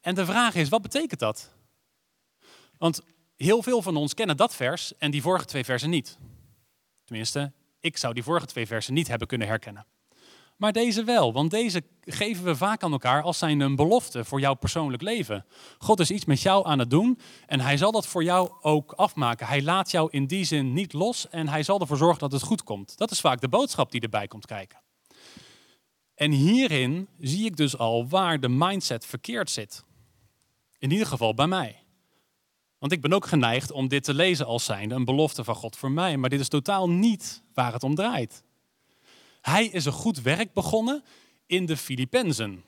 En 0.00 0.14
de 0.14 0.24
vraag 0.24 0.54
is, 0.54 0.68
wat 0.68 0.82
betekent 0.82 1.20
dat? 1.20 1.52
Want 2.78 3.00
heel 3.36 3.62
veel 3.62 3.82
van 3.82 3.96
ons 3.96 4.14
kennen 4.14 4.36
dat 4.36 4.54
vers 4.54 4.96
en 4.96 5.10
die 5.10 5.22
vorige 5.22 5.44
twee 5.44 5.64
versen 5.64 5.90
niet. 5.90 6.18
Tenminste, 7.04 7.52
ik 7.80 7.96
zou 7.96 8.14
die 8.14 8.22
vorige 8.22 8.46
twee 8.46 8.66
versen 8.66 8.94
niet 8.94 9.08
hebben 9.08 9.28
kunnen 9.28 9.46
herkennen. 9.46 9.86
Maar 10.56 10.72
deze 10.72 11.04
wel, 11.04 11.32
want 11.32 11.50
deze 11.50 11.82
geven 12.00 12.44
we 12.44 12.56
vaak 12.56 12.82
aan 12.82 12.92
elkaar 12.92 13.22
als 13.22 13.38
zijn 13.38 13.60
een 13.60 13.76
belofte 13.76 14.24
voor 14.24 14.40
jouw 14.40 14.54
persoonlijk 14.54 15.02
leven. 15.02 15.46
God 15.78 16.00
is 16.00 16.10
iets 16.10 16.24
met 16.24 16.40
jou 16.40 16.66
aan 16.66 16.78
het 16.78 16.90
doen 16.90 17.18
en 17.46 17.60
hij 17.60 17.76
zal 17.76 17.92
dat 17.92 18.06
voor 18.06 18.24
jou 18.24 18.50
ook 18.60 18.92
afmaken. 18.92 19.46
Hij 19.46 19.62
laat 19.62 19.90
jou 19.90 20.08
in 20.10 20.26
die 20.26 20.44
zin 20.44 20.72
niet 20.72 20.92
los 20.92 21.28
en 21.28 21.48
hij 21.48 21.62
zal 21.62 21.80
ervoor 21.80 21.96
zorgen 21.96 22.18
dat 22.18 22.32
het 22.32 22.42
goed 22.42 22.62
komt. 22.62 22.98
Dat 22.98 23.10
is 23.10 23.20
vaak 23.20 23.40
de 23.40 23.48
boodschap 23.48 23.90
die 23.90 24.00
erbij 24.00 24.26
komt 24.26 24.46
kijken. 24.46 24.82
En 26.14 26.30
hierin 26.30 27.08
zie 27.18 27.44
ik 27.44 27.56
dus 27.56 27.78
al 27.78 28.08
waar 28.08 28.40
de 28.40 28.48
mindset 28.48 29.06
verkeerd 29.06 29.50
zit. 29.50 29.84
In 30.78 30.90
ieder 30.90 31.06
geval 31.06 31.34
bij 31.34 31.46
mij. 31.46 31.82
Want 32.78 32.92
ik 32.92 33.00
ben 33.00 33.12
ook 33.12 33.26
geneigd 33.26 33.70
om 33.70 33.88
dit 33.88 34.04
te 34.04 34.14
lezen 34.14 34.46
als 34.46 34.64
zijnde 34.64 34.94
een 34.94 35.04
belofte 35.04 35.44
van 35.44 35.54
God 35.54 35.76
voor 35.76 35.90
mij. 35.90 36.16
Maar 36.16 36.30
dit 36.30 36.40
is 36.40 36.48
totaal 36.48 36.90
niet 36.90 37.42
waar 37.54 37.72
het 37.72 37.82
om 37.82 37.94
draait. 37.94 38.44
Hij 39.44 39.66
is 39.66 39.84
een 39.84 39.92
goed 39.92 40.20
werk 40.20 40.52
begonnen 40.52 41.04
in 41.46 41.66
de 41.66 41.76
Filippenzen. 41.76 42.64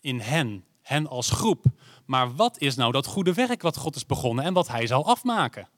In 0.00 0.20
hen, 0.20 0.64
hen 0.82 1.06
als 1.06 1.30
groep. 1.30 1.64
Maar 2.06 2.34
wat 2.34 2.60
is 2.60 2.74
nou 2.74 2.92
dat 2.92 3.06
goede 3.06 3.32
werk 3.32 3.62
wat 3.62 3.76
God 3.76 3.96
is 3.96 4.06
begonnen 4.06 4.44
en 4.44 4.52
wat 4.52 4.68
hij 4.68 4.86
zal 4.86 5.06
afmaken? 5.06 5.68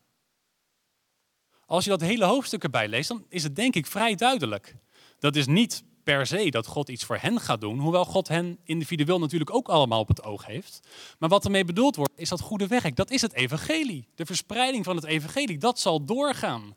Als 1.67 1.85
je 1.85 1.91
dat 1.91 2.01
hele 2.01 2.25
hoofdstuk 2.25 2.63
erbij 2.63 2.89
leest, 2.89 3.09
dan 3.09 3.25
is 3.29 3.43
het 3.43 3.57
denk 3.57 3.75
ik 3.75 3.87
vrij 3.87 4.15
duidelijk. 4.15 4.77
Dat 5.19 5.37
is 5.37 5.47
niet 5.47 5.85
per 6.03 6.27
se 6.27 6.51
dat 6.51 6.67
God 6.67 6.89
iets 6.89 7.05
voor 7.05 7.19
hen 7.19 7.41
gaat 7.41 7.61
doen, 7.61 7.79
hoewel 7.79 8.05
God 8.05 8.29
hen 8.29 8.59
individueel 8.65 9.19
natuurlijk 9.19 9.55
ook 9.55 9.69
allemaal 9.69 10.01
op 10.01 10.09
het 10.09 10.23
oog 10.23 10.47
heeft. 10.47 10.89
Maar 11.19 11.29
wat 11.29 11.45
ermee 11.45 11.65
bedoeld 11.65 11.97
wordt, 11.97 12.13
is 12.17 12.29
dat 12.29 12.41
goede 12.41 12.67
werk. 12.67 12.97
Dat 12.97 13.11
is 13.11 13.23
het 13.23 13.33
evangelie. 13.33 14.09
De 14.15 14.27
verspreiding 14.27 14.85
van 14.85 14.97
het 14.97 15.05
evangelie, 15.05 15.59
dat 15.59 15.79
zal 15.79 16.05
doorgaan. 16.05 16.77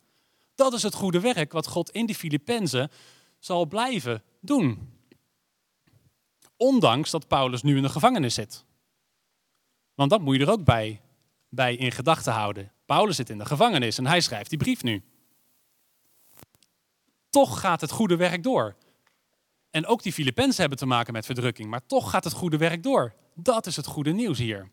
Dat 0.56 0.74
is 0.74 0.84
het 0.84 0.94
goede 0.94 1.20
werk 1.20 1.52
wat 1.52 1.68
God 1.68 1.90
in 1.90 2.06
die 2.06 2.16
Filippenzen 2.16 2.92
zal 3.40 3.66
blijven 3.66 4.24
doen. 4.40 5.00
Ondanks 6.58 7.12
dat 7.12 7.28
Paulus 7.28 7.62
nu 7.62 7.76
in 7.76 7.84
de 7.84 7.90
gevangenis 7.90 8.34
zit. 8.34 8.66
Want 9.94 10.10
dat 10.10 10.22
moet 10.22 10.36
je 10.36 10.42
er 10.42 10.52
ook 10.52 10.64
bij 10.64 11.02
bij 11.52 11.76
in 11.76 11.92
gedachten 11.92 12.34
houden. 12.34 12.72
Paulus 12.86 13.16
zit 13.16 13.30
in 13.30 13.38
de 13.38 13.46
gevangenis 13.46 13.98
en 13.98 14.06
hij 14.06 14.22
schrijft 14.22 14.50
die 14.50 14.60
brief 14.60 14.84
nu. 14.84 15.04
Toch 17.30 17.60
gaat 17.60 17.82
het 17.82 17.92
goede 17.92 18.16
werk 18.16 18.44
door. 18.44 18.76
En 19.70 19.86
ook 19.86 20.04
die 20.04 20.14
Filippenzen 20.14 20.60
hebben 20.60 20.78
te 20.78 20.86
maken 20.86 21.14
met 21.14 21.26
verdrukking, 21.26 21.70
maar 21.70 21.86
toch 21.86 22.10
gaat 22.10 22.24
het 22.24 22.34
goede 22.34 22.58
werk 22.58 22.84
door. 22.84 23.14
Dat 23.36 23.66
is 23.66 23.76
het 23.76 23.86
goede 23.86 24.12
nieuws 24.12 24.38
hier. 24.38 24.72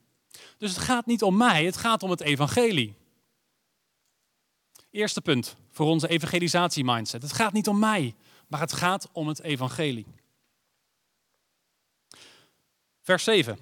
Dus 0.59 0.71
het 0.75 0.81
gaat 0.81 1.07
niet 1.07 1.23
om 1.23 1.37
mij, 1.37 1.65
het 1.65 1.77
gaat 1.77 2.03
om 2.03 2.11
het 2.11 2.21
evangelie. 2.21 2.97
Eerste 4.91 5.21
punt 5.21 5.57
voor 5.71 5.87
onze 5.87 6.09
evangelisatie-mindset. 6.09 7.23
Het 7.23 7.33
gaat 7.33 7.53
niet 7.53 7.69
om 7.69 7.79
mij, 7.79 8.15
maar 8.47 8.61
het 8.61 8.73
gaat 8.73 9.09
om 9.13 9.29
het 9.29 9.43
evangelie. 9.43 10.07
Vers 13.01 13.25
7. 13.25 13.59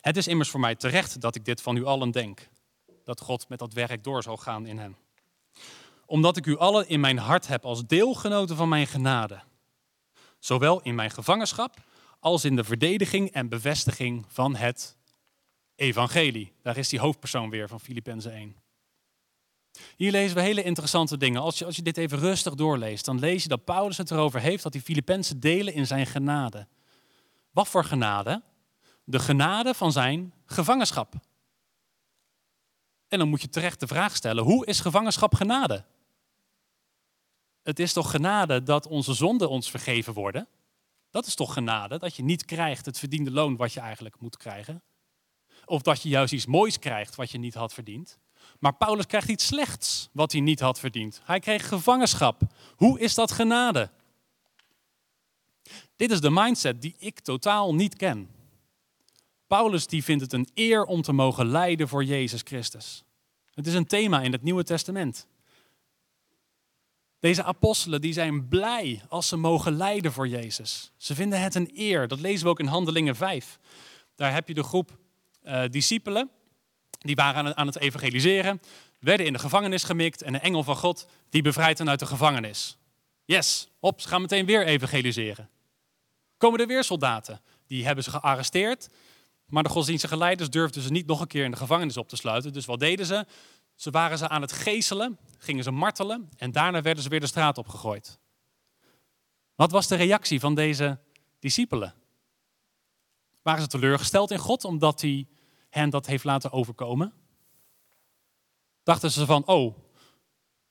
Het 0.00 0.16
is 0.16 0.26
immers 0.26 0.50
voor 0.50 0.60
mij 0.60 0.74
terecht 0.74 1.20
dat 1.20 1.34
ik 1.34 1.44
dit 1.44 1.62
van 1.62 1.76
u 1.76 1.84
allen 1.84 2.10
denk. 2.10 2.48
Dat 3.04 3.20
God 3.20 3.48
met 3.48 3.58
dat 3.58 3.72
werk 3.72 4.04
door 4.04 4.22
zal 4.22 4.36
gaan 4.36 4.66
in 4.66 4.78
hen. 4.78 4.96
Omdat 6.06 6.36
ik 6.36 6.46
u 6.46 6.56
allen 6.56 6.88
in 6.88 7.00
mijn 7.00 7.18
hart 7.18 7.46
heb 7.46 7.64
als 7.64 7.86
deelgenoten 7.86 8.56
van 8.56 8.68
mijn 8.68 8.86
genade. 8.86 9.40
Zowel 10.38 10.80
in 10.82 10.94
mijn 10.94 11.10
gevangenschap 11.10 11.74
als 12.20 12.44
in 12.44 12.56
de 12.56 12.64
verdediging 12.64 13.30
en 13.30 13.48
bevestiging 13.48 14.24
van 14.28 14.56
het 14.56 14.96
evangelie. 15.74 16.52
Daar 16.62 16.76
is 16.76 16.88
die 16.88 17.00
hoofdpersoon 17.00 17.50
weer 17.50 17.68
van 17.68 17.80
Filippenzen 17.80 18.32
1. 18.32 18.56
Hier 19.96 20.10
lezen 20.10 20.36
we 20.36 20.42
hele 20.42 20.62
interessante 20.62 21.16
dingen. 21.16 21.40
Als 21.40 21.58
je, 21.58 21.64
als 21.64 21.76
je 21.76 21.82
dit 21.82 21.96
even 21.96 22.18
rustig 22.18 22.54
doorleest, 22.54 23.04
dan 23.04 23.18
lees 23.18 23.42
je 23.42 23.48
dat 23.48 23.64
Paulus 23.64 23.96
het 23.96 24.10
erover 24.10 24.40
heeft 24.40 24.62
dat 24.62 24.72
die 24.72 24.80
Filippenzen 24.80 25.40
delen 25.40 25.74
in 25.74 25.86
zijn 25.86 26.06
genade. 26.06 26.66
Wat 27.50 27.68
voor 27.68 27.84
genade? 27.84 28.42
De 29.04 29.18
genade 29.18 29.74
van 29.74 29.92
zijn 29.92 30.34
gevangenschap. 30.46 31.14
En 33.08 33.18
dan 33.18 33.28
moet 33.28 33.42
je 33.42 33.48
terecht 33.48 33.80
de 33.80 33.86
vraag 33.86 34.16
stellen, 34.16 34.44
hoe 34.44 34.66
is 34.66 34.80
gevangenschap 34.80 35.34
genade? 35.34 35.84
Het 37.62 37.78
is 37.78 37.92
toch 37.92 38.10
genade 38.10 38.62
dat 38.62 38.86
onze 38.86 39.14
zonden 39.14 39.50
ons 39.50 39.70
vergeven 39.70 40.12
worden? 40.12 40.48
Dat 41.10 41.26
is 41.26 41.34
toch 41.34 41.52
genade, 41.52 41.98
dat 41.98 42.16
je 42.16 42.22
niet 42.22 42.44
krijgt 42.44 42.86
het 42.86 42.98
verdiende 42.98 43.30
loon 43.30 43.56
wat 43.56 43.72
je 43.72 43.80
eigenlijk 43.80 44.20
moet 44.20 44.36
krijgen? 44.36 44.82
Of 45.64 45.82
dat 45.82 46.02
je 46.02 46.08
juist 46.08 46.32
iets 46.32 46.46
moois 46.46 46.78
krijgt 46.78 47.14
wat 47.14 47.30
je 47.30 47.38
niet 47.38 47.54
had 47.54 47.74
verdiend? 47.74 48.18
Maar 48.58 48.74
Paulus 48.74 49.06
krijgt 49.06 49.28
iets 49.28 49.46
slechts 49.46 50.08
wat 50.12 50.32
hij 50.32 50.40
niet 50.40 50.60
had 50.60 50.78
verdiend. 50.78 51.20
Hij 51.24 51.40
kreeg 51.40 51.68
gevangenschap. 51.68 52.42
Hoe 52.76 53.00
is 53.00 53.14
dat 53.14 53.32
genade? 53.32 53.90
Dit 55.96 56.10
is 56.10 56.20
de 56.20 56.30
mindset 56.30 56.82
die 56.82 56.94
ik 56.98 57.20
totaal 57.20 57.74
niet 57.74 57.96
ken. 57.96 58.28
Paulus 59.46 59.86
die 59.86 60.04
vindt 60.04 60.22
het 60.22 60.32
een 60.32 60.48
eer 60.54 60.84
om 60.84 61.02
te 61.02 61.12
mogen 61.12 61.46
lijden 61.46 61.88
voor 61.88 62.04
Jezus 62.04 62.40
Christus. 62.44 63.04
Het 63.54 63.66
is 63.66 63.74
een 63.74 63.86
thema 63.86 64.20
in 64.22 64.32
het 64.32 64.42
Nieuwe 64.42 64.64
Testament. 64.64 65.26
Deze 67.20 67.44
apostelen 67.44 68.00
die 68.00 68.12
zijn 68.12 68.48
blij 68.48 69.02
als 69.08 69.28
ze 69.28 69.36
mogen 69.36 69.76
lijden 69.76 70.12
voor 70.12 70.28
Jezus. 70.28 70.92
Ze 70.96 71.14
vinden 71.14 71.40
het 71.40 71.54
een 71.54 71.70
eer. 71.74 72.08
Dat 72.08 72.20
lezen 72.20 72.44
we 72.44 72.50
ook 72.50 72.60
in 72.60 72.66
Handelingen 72.66 73.16
5. 73.16 73.58
Daar 74.14 74.32
heb 74.32 74.48
je 74.48 74.54
de 74.54 74.62
groep 74.62 74.98
uh, 75.44 75.62
discipelen. 75.70 76.30
Die 76.98 77.14
waren 77.14 77.56
aan 77.56 77.66
het 77.66 77.78
evangeliseren. 77.78 78.60
Werden 79.00 79.26
in 79.26 79.32
de 79.32 79.38
gevangenis 79.38 79.82
gemikt. 79.82 80.22
En 80.22 80.32
de 80.32 80.38
engel 80.38 80.62
van 80.62 80.76
God 80.76 81.08
die 81.30 81.42
bevrijdt 81.42 81.78
hen 81.78 81.88
uit 81.88 81.98
de 81.98 82.06
gevangenis. 82.06 82.78
Yes, 83.24 83.68
op, 83.80 84.00
ze 84.00 84.08
gaan 84.08 84.20
meteen 84.20 84.46
weer 84.46 84.66
evangeliseren. 84.66 85.48
Komen 86.36 86.60
er 86.60 86.66
weer 86.66 86.84
soldaten. 86.84 87.40
Die 87.66 87.86
hebben 87.86 88.04
ze 88.04 88.10
gearresteerd. 88.10 88.88
Maar 89.46 89.62
de 89.62 89.68
godsdienstige 89.68 90.16
leiders 90.16 90.50
durfden 90.50 90.82
ze 90.82 90.90
niet 90.90 91.06
nog 91.06 91.20
een 91.20 91.26
keer 91.26 91.44
in 91.44 91.50
de 91.50 91.56
gevangenis 91.56 91.96
op 91.96 92.08
te 92.08 92.16
sluiten. 92.16 92.52
Dus 92.52 92.64
wat 92.64 92.80
deden 92.80 93.06
ze? 93.06 93.26
Ze 93.74 93.90
waren 93.90 94.18
ze 94.18 94.28
aan 94.28 94.42
het 94.42 94.52
geeselen, 94.52 95.18
gingen 95.38 95.64
ze 95.64 95.70
martelen 95.70 96.28
en 96.36 96.52
daarna 96.52 96.82
werden 96.82 97.02
ze 97.02 97.08
weer 97.08 97.20
de 97.20 97.26
straat 97.26 97.58
opgegooid. 97.58 98.18
Wat 99.54 99.70
was 99.70 99.86
de 99.86 99.96
reactie 99.96 100.40
van 100.40 100.54
deze 100.54 100.98
discipelen? 101.38 101.94
Waren 103.42 103.62
ze 103.62 103.68
teleurgesteld 103.68 104.30
in 104.30 104.38
God 104.38 104.64
omdat 104.64 105.00
hij 105.00 105.26
hen 105.68 105.90
dat 105.90 106.06
heeft 106.06 106.24
laten 106.24 106.52
overkomen? 106.52 107.12
Dachten 108.82 109.10
ze 109.10 109.26
van, 109.26 109.46
oh, 109.46 109.74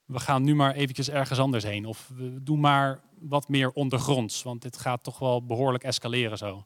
we 0.06 0.20
gaan 0.20 0.44
nu 0.44 0.56
maar 0.56 0.74
eventjes 0.74 1.10
ergens 1.10 1.40
anders 1.40 1.64
heen. 1.64 1.86
Of 1.86 2.12
we 2.16 2.44
doen 2.44 2.60
maar 2.60 3.02
wat 3.20 3.48
meer 3.48 3.72
ondergronds, 3.72 4.44
want 4.44 4.62
dit 4.62 4.78
gaat 4.78 5.04
toch 5.04 5.20
wel 5.20 5.46
behoorlijk 5.46 5.84
escaleren 5.84 6.38
zo. 6.38 6.66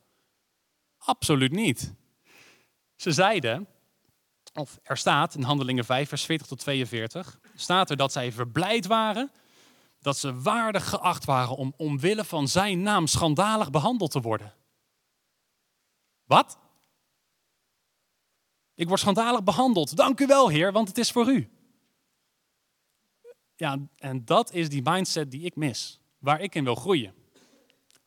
Absoluut 0.97 1.51
niet. 1.51 1.93
Ze 2.95 3.11
zeiden, 3.11 3.67
of 4.53 4.79
er 4.83 4.97
staat 4.97 5.35
in 5.35 5.43
Handelingen 5.43 5.85
5, 5.85 6.09
vers 6.09 6.25
40 6.25 6.47
tot 6.47 6.59
42, 6.59 7.39
staat 7.55 7.89
er 7.89 7.97
dat 7.97 8.11
zij 8.11 8.31
verblijd 8.31 8.85
waren 8.85 9.31
dat 10.01 10.17
ze 10.17 10.41
waardig 10.41 10.89
geacht 10.89 11.25
waren 11.25 11.55
om 11.55 11.73
omwille 11.77 12.25
van 12.25 12.47
zijn 12.47 12.81
naam 12.81 13.07
schandalig 13.07 13.69
behandeld 13.69 14.11
te 14.11 14.21
worden. 14.21 14.53
Wat? 16.25 16.57
Ik 18.81 18.87
word 18.87 18.99
schandalig 18.99 19.43
behandeld. 19.43 19.95
Dank 19.95 20.19
u 20.19 20.25
wel, 20.25 20.49
Heer, 20.49 20.71
want 20.71 20.87
het 20.87 20.97
is 20.97 21.11
voor 21.11 21.31
u. 21.31 21.49
Ja, 23.55 23.77
en 23.97 24.25
dat 24.25 24.53
is 24.53 24.69
die 24.69 24.81
mindset 24.83 25.31
die 25.31 25.41
ik 25.41 25.55
mis, 25.55 25.99
waar 26.17 26.41
ik 26.41 26.55
in 26.55 26.63
wil 26.63 26.75
groeien. 26.75 27.13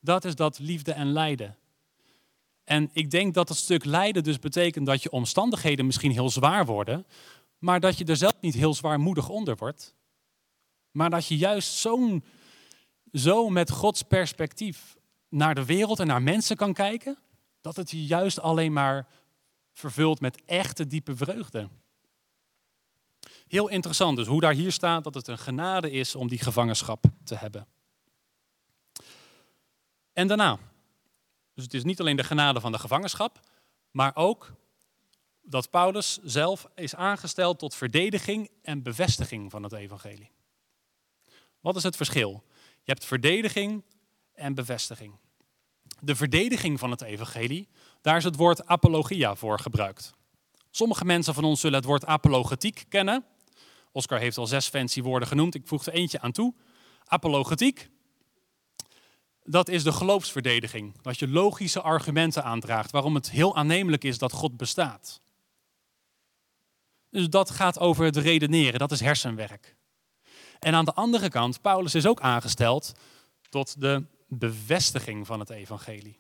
Dat 0.01 0.25
is 0.25 0.35
dat 0.35 0.59
liefde 0.59 0.93
en 0.93 1.13
lijden. 1.13 1.59
En 2.65 2.91
ik 2.93 3.11
denk 3.11 3.35
dat 3.35 3.49
het 3.49 3.59
stuk 3.59 3.85
lijden 3.85 4.23
dus 4.23 4.39
betekent 4.39 4.87
dat 4.87 5.03
je 5.03 5.11
omstandigheden 5.11 5.87
misschien 5.87 6.11
heel 6.11 6.31
zwaar 6.31 6.67
worden, 6.67 7.07
maar 7.59 7.81
dat 7.81 7.99
je 7.99 8.05
er 8.05 8.17
zelf 8.17 8.41
niet 8.41 8.55
heel 8.55 8.75
zwaarmoedig 8.75 9.29
onder 9.29 9.57
wordt. 9.57 9.95
Maar 10.91 11.11
dat 11.11 11.27
je 11.27 11.37
juist 11.37 11.73
zo'n, 11.73 12.25
zo 13.13 13.49
met 13.49 13.71
Gods 13.71 14.03
perspectief 14.03 14.97
naar 15.29 15.55
de 15.55 15.65
wereld 15.65 16.01
en 16.01 16.07
naar 16.07 16.23
mensen 16.23 16.57
kan 16.57 16.73
kijken, 16.73 17.19
dat 17.61 17.77
het 17.77 17.91
je 17.91 18.07
juist 18.07 18.41
alleen 18.41 18.73
maar 18.73 19.07
vervult 19.75 20.21
met 20.21 20.45
echte 20.45 20.87
diepe 20.87 21.17
vreugde. 21.17 21.69
Heel 23.47 23.69
interessant 23.69 24.17
dus 24.17 24.27
hoe 24.27 24.41
daar 24.41 24.53
hier 24.53 24.73
staat 24.73 25.05
dat 25.05 25.15
het 25.15 25.29
een 25.29 25.39
genade 25.39 25.91
is 25.91 26.15
om 26.15 26.29
die 26.29 26.39
gevangenschap 26.39 27.05
te 27.25 27.35
hebben. 27.37 27.67
En 30.13 30.27
daarna, 30.27 30.59
dus 31.55 31.65
het 31.65 31.75
is 31.75 31.85
niet 31.85 32.01
alleen 32.01 32.17
de 32.17 32.25
genade 32.25 32.61
van 32.61 32.73
de 32.73 32.79
gevangenschap, 32.79 33.41
maar 33.91 34.17
ook 34.17 34.53
dat 35.43 35.71
Paulus 35.71 36.19
zelf 36.23 36.69
is 36.75 36.95
aangesteld 36.95 37.59
tot 37.59 37.75
verdediging 37.75 38.51
en 38.63 38.83
bevestiging 38.83 39.51
van 39.51 39.63
het 39.63 39.73
evangelie. 39.73 40.31
Wat 41.61 41.77
is 41.77 41.83
het 41.83 41.97
verschil? 41.97 42.45
Je 42.83 42.93
hebt 42.93 43.05
verdediging 43.05 43.85
en 44.33 44.55
bevestiging. 44.55 45.19
De 46.05 46.17
verdediging 46.17 46.79
van 46.79 46.91
het 46.91 47.03
evangelie, 47.03 47.69
daar 48.01 48.17
is 48.17 48.25
het 48.25 48.37
woord 48.37 48.67
apologia 48.67 49.35
voor 49.35 49.59
gebruikt. 49.59 50.13
Sommige 50.71 51.05
mensen 51.05 51.35
van 51.35 51.45
ons 51.45 51.61
zullen 51.61 51.77
het 51.77 51.87
woord 51.87 52.07
apologetiek 52.07 52.85
kennen. 52.89 53.25
Oscar 53.93 54.19
heeft 54.19 54.39
al 54.39 54.47
zes 54.47 54.69
fancy 54.69 55.03
woorden 55.03 55.29
genoemd, 55.29 55.55
ik 55.55 55.67
voeg 55.67 55.87
er 55.87 55.93
eentje 55.93 56.21
aan 56.21 56.33
toe. 56.33 56.55
Apologetiek, 57.05 57.89
dat 59.45 59.69
is 59.69 59.83
de 59.83 59.93
geloofsverdediging. 59.93 61.03
Dat 61.03 61.19
je 61.19 61.29
logische 61.29 61.81
argumenten 61.81 62.45
aandraagt 62.45 62.91
waarom 62.91 63.15
het 63.15 63.31
heel 63.31 63.57
aannemelijk 63.57 64.05
is 64.05 64.19
dat 64.19 64.33
God 64.33 64.57
bestaat. 64.57 65.21
Dus 67.11 67.29
dat 67.29 67.51
gaat 67.51 67.79
over 67.79 68.05
het 68.05 68.17
redeneren, 68.17 68.79
dat 68.79 68.93
is 68.93 69.01
hersenwerk. 69.01 69.77
En 70.59 70.75
aan 70.75 70.85
de 70.85 70.95
andere 70.95 71.29
kant, 71.29 71.61
Paulus 71.61 71.95
is 71.95 72.07
ook 72.07 72.21
aangesteld 72.21 72.93
tot 73.49 73.81
de 73.81 74.05
bevestiging 74.39 75.27
van 75.27 75.41
het 75.41 75.51
evangelie. 75.51 76.19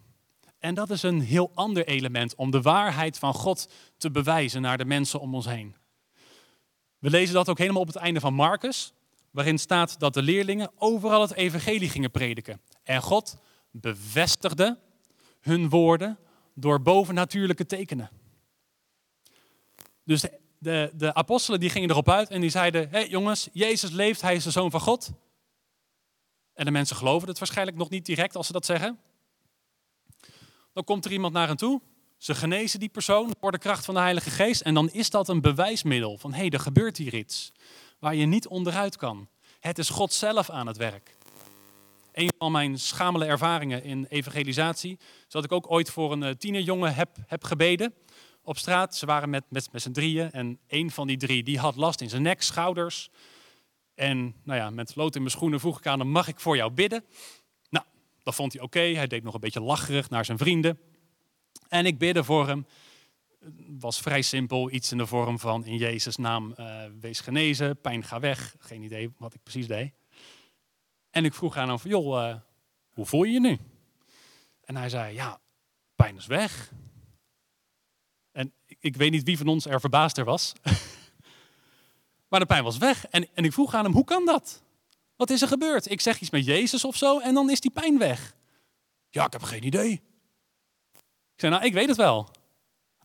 En 0.58 0.74
dat 0.74 0.90
is 0.90 1.02
een 1.02 1.20
heel 1.20 1.50
ander 1.54 1.86
element 1.86 2.34
om 2.34 2.50
de 2.50 2.62
waarheid 2.62 3.18
van 3.18 3.34
God 3.34 3.68
te 3.96 4.10
bewijzen 4.10 4.62
naar 4.62 4.78
de 4.78 4.84
mensen 4.84 5.20
om 5.20 5.34
ons 5.34 5.46
heen. 5.46 5.76
We 6.98 7.10
lezen 7.10 7.34
dat 7.34 7.48
ook 7.48 7.58
helemaal 7.58 7.82
op 7.82 7.86
het 7.86 7.96
einde 7.96 8.20
van 8.20 8.34
Marcus, 8.34 8.92
waarin 9.30 9.58
staat 9.58 9.98
dat 9.98 10.14
de 10.14 10.22
leerlingen 10.22 10.70
overal 10.76 11.20
het 11.20 11.34
evangelie 11.34 11.88
gingen 11.88 12.10
prediken. 12.10 12.60
En 12.82 13.02
God 13.02 13.36
bevestigde 13.70 14.78
hun 15.40 15.68
woorden 15.68 16.18
door 16.54 16.82
bovennatuurlijke 16.82 17.66
tekenen. 17.66 18.10
Dus 20.04 20.24
de, 20.58 20.90
de, 20.94 21.14
apostelen 21.14 21.60
die 21.60 21.70
gingen 21.70 21.90
erop 21.90 22.08
uit 22.08 22.30
en 22.30 22.40
die 22.40 22.50
zeiden, 22.50 22.82
hé 22.82 22.98
hey 22.98 23.08
jongens, 23.08 23.48
Jezus 23.52 23.90
leeft, 23.90 24.20
hij 24.20 24.34
is 24.34 24.44
de 24.44 24.50
zoon 24.50 24.70
van 24.70 24.80
God. 24.80 25.12
En 26.54 26.64
de 26.64 26.70
mensen 26.70 26.96
geloven 26.96 27.28
het 27.28 27.38
waarschijnlijk 27.38 27.76
nog 27.76 27.90
niet 27.90 28.06
direct 28.06 28.36
als 28.36 28.46
ze 28.46 28.52
dat 28.52 28.66
zeggen. 28.66 28.98
Dan 30.72 30.84
komt 30.84 31.04
er 31.04 31.12
iemand 31.12 31.32
naar 31.32 31.46
hen 31.46 31.56
toe, 31.56 31.80
ze 32.18 32.34
genezen 32.34 32.80
die 32.80 32.88
persoon 32.88 33.34
door 33.40 33.52
de 33.52 33.58
kracht 33.58 33.84
van 33.84 33.94
de 33.94 34.00
Heilige 34.00 34.30
Geest 34.30 34.60
en 34.60 34.74
dan 34.74 34.90
is 34.90 35.10
dat 35.10 35.28
een 35.28 35.40
bewijsmiddel 35.40 36.18
van 36.18 36.32
hey, 36.32 36.50
er 36.50 36.60
gebeurt 36.60 36.96
hier 36.96 37.14
iets 37.14 37.52
waar 37.98 38.14
je 38.14 38.26
niet 38.26 38.46
onderuit 38.46 38.96
kan. 38.96 39.28
Het 39.60 39.78
is 39.78 39.88
God 39.88 40.12
zelf 40.12 40.50
aan 40.50 40.66
het 40.66 40.76
werk. 40.76 41.16
Een 42.12 42.30
van 42.38 42.52
mijn 42.52 42.78
schamele 42.78 43.24
ervaringen 43.24 43.84
in 43.84 44.06
evangelisatie 44.08 44.98
is 45.00 45.32
dat 45.32 45.44
ik 45.44 45.52
ook 45.52 45.70
ooit 45.70 45.90
voor 45.90 46.12
een 46.12 46.22
eh, 46.22 46.30
tienerjongen 46.30 46.94
heb, 46.94 47.16
heb 47.26 47.44
gebeden 47.44 47.94
op 48.42 48.58
straat. 48.58 48.96
Ze 48.96 49.06
waren 49.06 49.30
met, 49.30 49.44
met, 49.48 49.72
met 49.72 49.82
z'n 49.82 49.90
drieën 49.90 50.30
en 50.30 50.58
een 50.68 50.90
van 50.90 51.06
die 51.06 51.16
drie 51.16 51.42
die 51.42 51.58
had 51.58 51.76
last 51.76 52.00
in 52.00 52.08
zijn 52.08 52.22
nek, 52.22 52.42
schouders. 52.42 53.10
En 53.94 54.34
nou 54.42 54.58
ja, 54.58 54.70
met 54.70 54.96
lood 54.96 55.14
in 55.14 55.20
mijn 55.20 55.32
schoenen 55.32 55.60
vroeg 55.60 55.78
ik 55.78 55.86
aan 55.86 55.98
hem, 55.98 56.08
mag 56.08 56.28
ik 56.28 56.40
voor 56.40 56.56
jou 56.56 56.70
bidden? 56.70 57.04
Nou, 57.68 57.84
dat 58.22 58.34
vond 58.34 58.52
hij 58.52 58.62
oké. 58.62 58.80
Hij 58.80 59.06
deed 59.06 59.22
nog 59.22 59.34
een 59.34 59.40
beetje 59.40 59.60
lacherig 59.60 60.10
naar 60.10 60.24
zijn 60.24 60.38
vrienden. 60.38 60.78
En 61.68 61.86
ik 61.86 61.98
bidde 61.98 62.24
voor 62.24 62.46
hem. 62.46 62.66
Het 63.40 63.80
was 63.80 64.00
vrij 64.00 64.22
simpel, 64.22 64.70
iets 64.70 64.92
in 64.92 64.98
de 64.98 65.06
vorm 65.06 65.38
van 65.38 65.64
in 65.64 65.76
Jezus' 65.76 66.16
naam 66.16 66.54
uh, 66.60 66.82
wees 67.00 67.20
genezen, 67.20 67.80
pijn 67.80 68.04
ga 68.04 68.20
weg. 68.20 68.56
Geen 68.58 68.82
idee 68.82 69.10
wat 69.18 69.34
ik 69.34 69.42
precies 69.42 69.66
deed. 69.66 69.92
En 71.10 71.24
ik 71.24 71.34
vroeg 71.34 71.56
aan 71.56 71.68
hem 71.68 71.78
van, 71.78 71.90
joh, 71.90 72.28
uh, 72.28 72.36
hoe 72.92 73.06
voel 73.06 73.22
je 73.24 73.32
je 73.32 73.40
nu? 73.40 73.58
En 74.64 74.76
hij 74.76 74.88
zei, 74.88 75.14
ja, 75.14 75.40
pijn 75.94 76.16
is 76.16 76.26
weg. 76.26 76.72
En 78.32 78.52
ik, 78.66 78.76
ik 78.80 78.96
weet 78.96 79.10
niet 79.10 79.22
wie 79.22 79.38
van 79.38 79.46
ons 79.46 79.66
er 79.66 79.80
verbaasder 79.80 80.24
was. 80.24 80.52
maar 82.28 82.40
de 82.40 82.46
pijn 82.46 82.64
was 82.64 82.78
weg. 82.78 83.06
En, 83.06 83.28
en 83.34 83.44
ik 83.44 83.52
vroeg 83.52 83.74
aan 83.74 83.84
hem, 83.84 83.92
hoe 83.92 84.04
kan 84.04 84.26
dat? 84.26 84.62
Wat 85.16 85.30
is 85.30 85.42
er 85.42 85.48
gebeurd? 85.48 85.90
Ik 85.90 86.00
zeg 86.00 86.20
iets 86.20 86.30
met 86.30 86.44
Jezus 86.44 86.84
of 86.84 86.96
zo 86.96 87.18
en 87.18 87.34
dan 87.34 87.50
is 87.50 87.60
die 87.60 87.70
pijn 87.70 87.98
weg. 87.98 88.36
Ja, 89.10 89.26
ik 89.26 89.32
heb 89.32 89.42
geen 89.42 89.64
idee. 89.64 89.92
Ik 91.34 91.40
zei, 91.40 91.52
nou, 91.52 91.64
ik 91.64 91.72
weet 91.72 91.88
het 91.88 91.96
wel. 91.96 92.28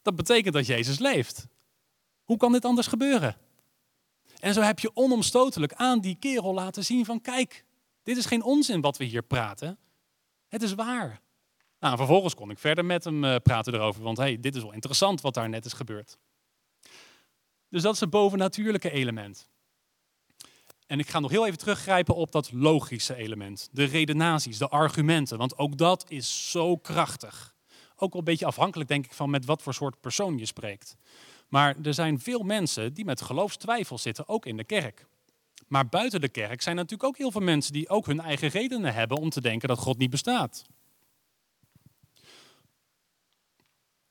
Dat 0.02 0.16
betekent 0.16 0.54
dat 0.54 0.66
Jezus 0.66 1.00
leeft. 1.00 1.48
Hoe 2.24 2.38
kan 2.38 2.52
dit 2.52 2.66
anders 2.66 2.88
gebeuren? 2.88 3.38
En 4.40 4.54
zo 4.54 4.62
heb 4.62 4.80
je 4.80 4.96
onomstotelijk 4.96 5.74
aan 5.74 6.00
die 6.00 6.16
kerel 6.16 6.54
laten 6.54 6.86
zien 6.86 7.06
van, 7.06 7.22
kijk, 7.22 7.66
dit 8.04 8.18
is 8.18 8.26
geen 8.26 8.44
onzin 8.44 8.82
wat 8.82 8.98
we 8.98 9.04
hier 9.04 9.24
praten. 9.24 9.78
Het 10.48 10.62
is 10.62 10.74
waar. 10.74 11.22
Nou, 11.80 11.98
vervolgens 11.98 12.36
kon 12.36 12.50
ik 12.50 12.60
verder 12.60 12.86
met 12.86 13.04
hem 13.04 13.24
uh, 13.24 13.36
praten 13.44 13.74
erover, 13.74 14.02
want 14.02 14.18
hey, 14.18 14.40
dit 14.40 14.56
is 14.56 14.62
wel 14.62 14.74
interessant 14.74 15.22
wat 15.22 15.34
daar 15.34 15.50
net 15.50 15.66
is 15.66 15.74
gebeurd. 15.74 16.18
Dus 17.70 17.82
dat 17.82 17.94
is 17.94 18.00
het 18.00 18.10
bovennatuurlijke 18.10 18.92
element. 18.92 19.48
En 20.88 21.00
ik 21.00 21.10
ga 21.10 21.20
nog 21.20 21.32
heel 21.32 21.46
even 21.46 21.58
teruggrijpen 21.58 22.16
op 22.16 22.32
dat 22.32 22.52
logische 22.52 23.16
element. 23.16 23.70
De 23.72 23.84
redenaties, 23.84 24.58
de 24.58 24.68
argumenten, 24.68 25.38
want 25.38 25.58
ook 25.58 25.78
dat 25.78 26.06
is 26.08 26.52
zo 26.52 26.78
krachtig. 26.78 27.56
Ook 27.96 28.12
wel 28.12 28.20
een 28.22 28.28
beetje 28.28 28.46
afhankelijk, 28.46 28.90
denk 28.90 29.06
ik, 29.06 29.14
van 29.14 29.30
met 29.30 29.46
wat 29.46 29.62
voor 29.62 29.74
soort 29.74 30.02
persoon 30.02 30.38
je 30.38 30.46
spreekt. 30.46 30.96
Maar 31.48 31.76
er 31.84 31.94
zijn 31.94 32.20
veel 32.20 32.44
mensen 32.44 32.94
die 32.94 33.06
met 33.06 33.22
geloofstwijfel 33.22 33.98
zitten, 33.98 34.28
ook 34.28 34.46
in 34.46 34.58
de 34.58 34.64
kerk. 34.64 35.06
Maar 35.68 35.90
buiten 35.90 36.22
de 36.22 36.30
kerk 36.30 36.62
zijn 36.62 36.76
natuurlijk 36.76 37.04
ook 37.04 37.18
heel 37.18 37.32
veel 37.32 37.42
mensen 37.42 37.74
die 37.74 37.90
ook 37.90 38.06
hun 38.06 38.20
eigen 38.20 38.50
redenen 38.50 38.94
hebben 38.94 39.18
om 39.18 39.30
te 39.30 39.42
denken 39.42 39.68
dat 39.68 39.80
God 39.80 39.98
niet 39.98 40.10
bestaat. 40.10 40.66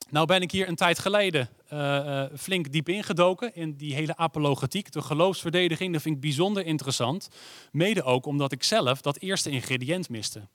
Nou 0.09 0.25
ben 0.25 0.41
ik 0.41 0.51
hier 0.51 0.67
een 0.67 0.75
tijd 0.75 0.99
geleden 0.99 1.49
uh, 1.73 1.79
uh, 1.79 2.25
flink 2.37 2.71
diep 2.71 2.89
ingedoken 2.89 3.55
in 3.55 3.75
die 3.75 3.93
hele 3.93 4.17
apologetiek, 4.17 4.91
de 4.91 5.01
geloofsverdediging. 5.01 5.93
Dat 5.93 6.01
vind 6.01 6.15
ik 6.15 6.21
bijzonder 6.21 6.65
interessant. 6.65 7.27
Mede 7.71 8.03
ook 8.03 8.25
omdat 8.25 8.51
ik 8.51 8.63
zelf 8.63 9.01
dat 9.01 9.17
eerste 9.17 9.49
ingrediënt 9.49 10.09
miste. 10.09 10.47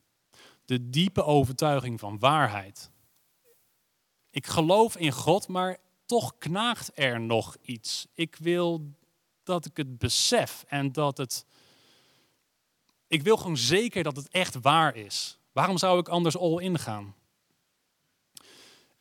De 0.65 0.91
diepe 0.91 1.25
overtuiging 1.25 2.01
van 2.01 2.19
waarheid. 2.19 2.91
Ik 4.31 4.47
geloof 4.47 4.97
in 4.97 5.13
God, 5.13 5.49
maar 5.49 5.77
toch 6.07 6.39
knaagt 6.39 6.91
er 6.95 7.21
nog 7.21 7.57
iets. 7.63 8.07
Ik 8.15 8.37
wil 8.37 8.95
dat 9.43 9.67
ik 9.67 9.77
het 9.77 9.99
besef 9.99 10.65
en 10.69 10.93
dat 10.93 11.19
het. 11.19 11.47
Ik 13.07 13.23
wil 13.23 13.37
gewoon 13.37 13.57
zeker 13.57 14.03
dat 14.03 14.17
het 14.17 14.29
echt 14.29 14.61
waar 14.61 14.97
is. 14.97 15.39
Waarom 15.53 15.79
zou 15.79 15.99
ik 15.99 16.09
anders 16.09 16.37
all 16.37 16.59
in 16.63 16.79
gaan? 16.79 17.15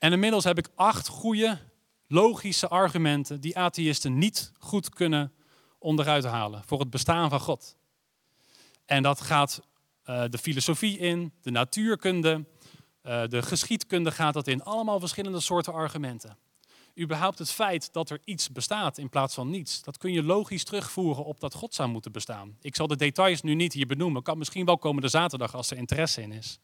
En 0.04 0.12
inmiddels 0.12 0.44
heb 0.44 0.58
ik 0.58 0.70
acht 0.76 1.08
goede, 1.08 1.60
logische 2.08 2.68
argumenten 2.68 3.42
die 3.42 3.58
atheïsten 3.58 4.18
niet 4.18 4.52
goed 4.60 4.90
kunnen 4.90 5.34
onderuit 5.80 6.24
halen 6.24 6.64
voor 6.66 6.80
het 6.80 6.90
bestaan 6.90 7.30
van 7.30 7.40
God. 7.40 7.78
En 8.86 9.04
dat 9.04 9.22
gaat 9.22 9.62
uh, 10.06 10.24
de 10.30 10.38
filosofie 10.38 10.98
in, 10.98 11.34
de 11.42 11.52
natuurkunde, 11.52 12.46
uh, 13.04 13.24
de 13.28 13.42
geschiedkunde 13.42 14.12
gaat 14.12 14.34
dat 14.34 14.48
in. 14.48 14.64
Allemaal 14.64 15.00
verschillende 15.00 15.40
soorten 15.40 15.74
argumenten. 15.74 16.38
Überhaupt 17.00 17.40
het 17.40 17.52
feit 17.52 17.94
dat 17.94 18.10
er 18.10 18.20
iets 18.24 18.50
bestaat 18.50 18.98
in 18.98 19.10
plaats 19.10 19.34
van 19.34 19.50
niets, 19.50 19.84
dat 19.84 19.98
kun 19.98 20.14
je 20.14 20.24
logisch 20.24 20.64
terugvoeren 20.64 21.26
op 21.26 21.40
dat 21.40 21.54
God 21.54 21.74
zou 21.74 21.90
moeten 21.90 22.12
bestaan. 22.12 22.58
Ik 22.62 22.76
zal 22.76 22.88
de 22.88 22.96
details 22.96 23.42
nu 23.42 23.54
niet 23.54 23.74
hier 23.74 23.88
benoemen, 23.88 24.24
kan 24.24 24.38
misschien 24.38 24.66
wel 24.66 24.78
komende 24.78 25.08
zaterdag 25.08 25.56
als 25.56 25.72
er 25.72 25.78
interesse 25.78 26.22
in 26.22 26.32
is. 26.32 26.60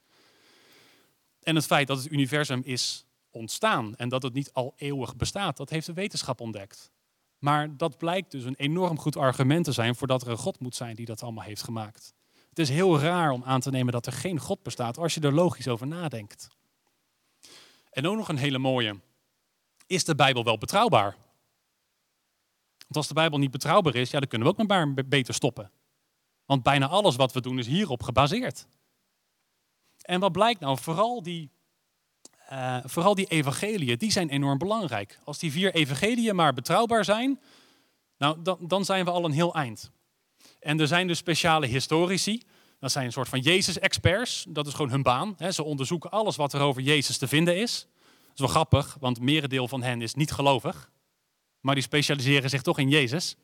En 1.43 1.55
het 1.55 1.65
feit 1.65 1.87
dat 1.87 1.97
het 1.97 2.11
universum 2.11 2.61
is 2.63 3.07
ontstaan 3.39 3.95
en 3.95 4.09
dat 4.09 4.23
het 4.23 4.33
niet 4.33 4.53
al 4.53 4.73
eeuwig 4.75 5.15
bestaat. 5.15 5.57
Dat 5.57 5.69
heeft 5.69 5.85
de 5.85 5.93
wetenschap 5.93 6.41
ontdekt. 6.41 6.91
Maar 7.37 7.77
dat 7.77 7.97
blijkt 7.97 8.31
dus 8.31 8.43
een 8.43 8.55
enorm 8.55 8.99
goed 8.99 9.15
argument 9.15 9.65
te 9.65 9.71
zijn 9.71 9.95
voordat 9.95 10.21
er 10.21 10.27
een 10.27 10.37
God 10.37 10.59
moet 10.59 10.75
zijn 10.75 10.95
die 10.95 11.05
dat 11.05 11.23
allemaal 11.23 11.43
heeft 11.43 11.63
gemaakt. 11.63 12.13
Het 12.49 12.59
is 12.59 12.69
heel 12.69 12.99
raar 12.99 13.31
om 13.31 13.43
aan 13.43 13.59
te 13.59 13.69
nemen 13.69 13.93
dat 13.93 14.05
er 14.05 14.11
geen 14.11 14.39
God 14.39 14.63
bestaat 14.63 14.97
als 14.97 15.13
je 15.13 15.21
er 15.21 15.33
logisch 15.33 15.67
over 15.67 15.87
nadenkt. 15.87 16.47
En 17.89 18.07
ook 18.07 18.15
nog 18.15 18.29
een 18.29 18.37
hele 18.37 18.57
mooie. 18.57 18.99
Is 19.87 20.03
de 20.03 20.15
Bijbel 20.15 20.43
wel 20.43 20.57
betrouwbaar? 20.57 21.15
Want 22.77 22.95
als 22.95 23.07
de 23.07 23.13
Bijbel 23.13 23.39
niet 23.39 23.51
betrouwbaar 23.51 23.95
is, 23.95 24.11
ja, 24.11 24.19
dan 24.19 24.29
kunnen 24.29 24.47
we 24.47 24.53
ook 24.53 24.67
maar 24.67 24.93
beter 24.93 25.33
stoppen. 25.33 25.71
Want 26.45 26.63
bijna 26.63 26.87
alles 26.87 27.15
wat 27.15 27.33
we 27.33 27.41
doen 27.41 27.59
is 27.59 27.67
hierop 27.67 28.03
gebaseerd. 28.03 28.67
En 30.01 30.19
wat 30.19 30.31
blijkt 30.31 30.59
nou? 30.59 30.77
Vooral 30.77 31.23
die 31.23 31.51
uh, 32.51 32.77
vooral 32.83 33.15
die 33.15 33.25
evangeliën, 33.25 33.97
die 33.97 34.11
zijn 34.11 34.29
enorm 34.29 34.57
belangrijk. 34.57 35.19
Als 35.23 35.39
die 35.39 35.51
vier 35.51 35.73
evangeliën 35.73 36.35
maar 36.35 36.53
betrouwbaar 36.53 37.05
zijn, 37.05 37.39
nou, 38.17 38.41
dan, 38.41 38.57
dan 38.61 38.85
zijn 38.85 39.05
we 39.05 39.11
al 39.11 39.25
een 39.25 39.31
heel 39.31 39.53
eind. 39.53 39.91
En 40.59 40.79
er 40.79 40.87
zijn 40.87 41.07
dus 41.07 41.17
speciale 41.17 41.65
historici, 41.65 42.41
dat 42.79 42.91
zijn 42.91 43.05
een 43.05 43.11
soort 43.11 43.29
van 43.29 43.39
Jezus-experts. 43.39 44.45
Dat 44.49 44.67
is 44.67 44.73
gewoon 44.73 44.91
hun 44.91 45.03
baan. 45.03 45.35
Ze 45.49 45.63
onderzoeken 45.63 46.11
alles 46.11 46.35
wat 46.35 46.53
er 46.53 46.61
over 46.61 46.81
Jezus 46.81 47.17
te 47.17 47.27
vinden 47.27 47.57
is. 47.57 47.87
Dat 48.01 48.33
is 48.33 48.39
wel 48.39 48.47
grappig, 48.47 48.97
want 48.99 49.19
merendeel 49.19 49.67
van 49.67 49.83
hen 49.83 50.01
is 50.01 50.13
niet 50.13 50.31
gelovig. 50.31 50.91
Maar 51.59 51.75
die 51.75 51.83
specialiseren 51.83 52.49
zich 52.49 52.61
toch 52.61 52.79
in 52.79 52.89
Jezus. 52.89 53.35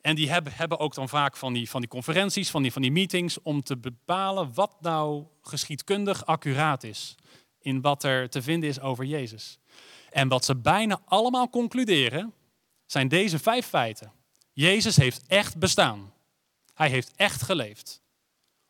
En 0.00 0.14
die 0.14 0.30
hebben, 0.30 0.52
hebben 0.52 0.78
ook 0.78 0.94
dan 0.94 1.08
vaak 1.08 1.36
van 1.36 1.52
die, 1.52 1.70
van 1.70 1.80
die 1.80 1.90
conferenties, 1.90 2.50
van 2.50 2.62
die, 2.62 2.72
van 2.72 2.82
die 2.82 2.92
meetings, 2.92 3.42
om 3.42 3.62
te 3.62 3.76
bepalen 3.76 4.54
wat 4.54 4.76
nou 4.80 5.24
geschiedkundig 5.42 6.26
accuraat 6.26 6.84
is 6.84 7.16
in 7.60 7.80
wat 7.80 8.04
er 8.04 8.28
te 8.30 8.42
vinden 8.42 8.68
is 8.68 8.80
over 8.80 9.04
Jezus. 9.04 9.58
En 10.10 10.28
wat 10.28 10.44
ze 10.44 10.56
bijna 10.56 11.00
allemaal 11.04 11.50
concluderen, 11.50 12.34
zijn 12.86 13.08
deze 13.08 13.38
vijf 13.38 13.66
feiten. 13.66 14.12
Jezus 14.52 14.96
heeft 14.96 15.22
echt 15.26 15.58
bestaan. 15.58 16.12
Hij 16.74 16.88
heeft 16.88 17.12
echt 17.16 17.42
geleefd. 17.42 18.02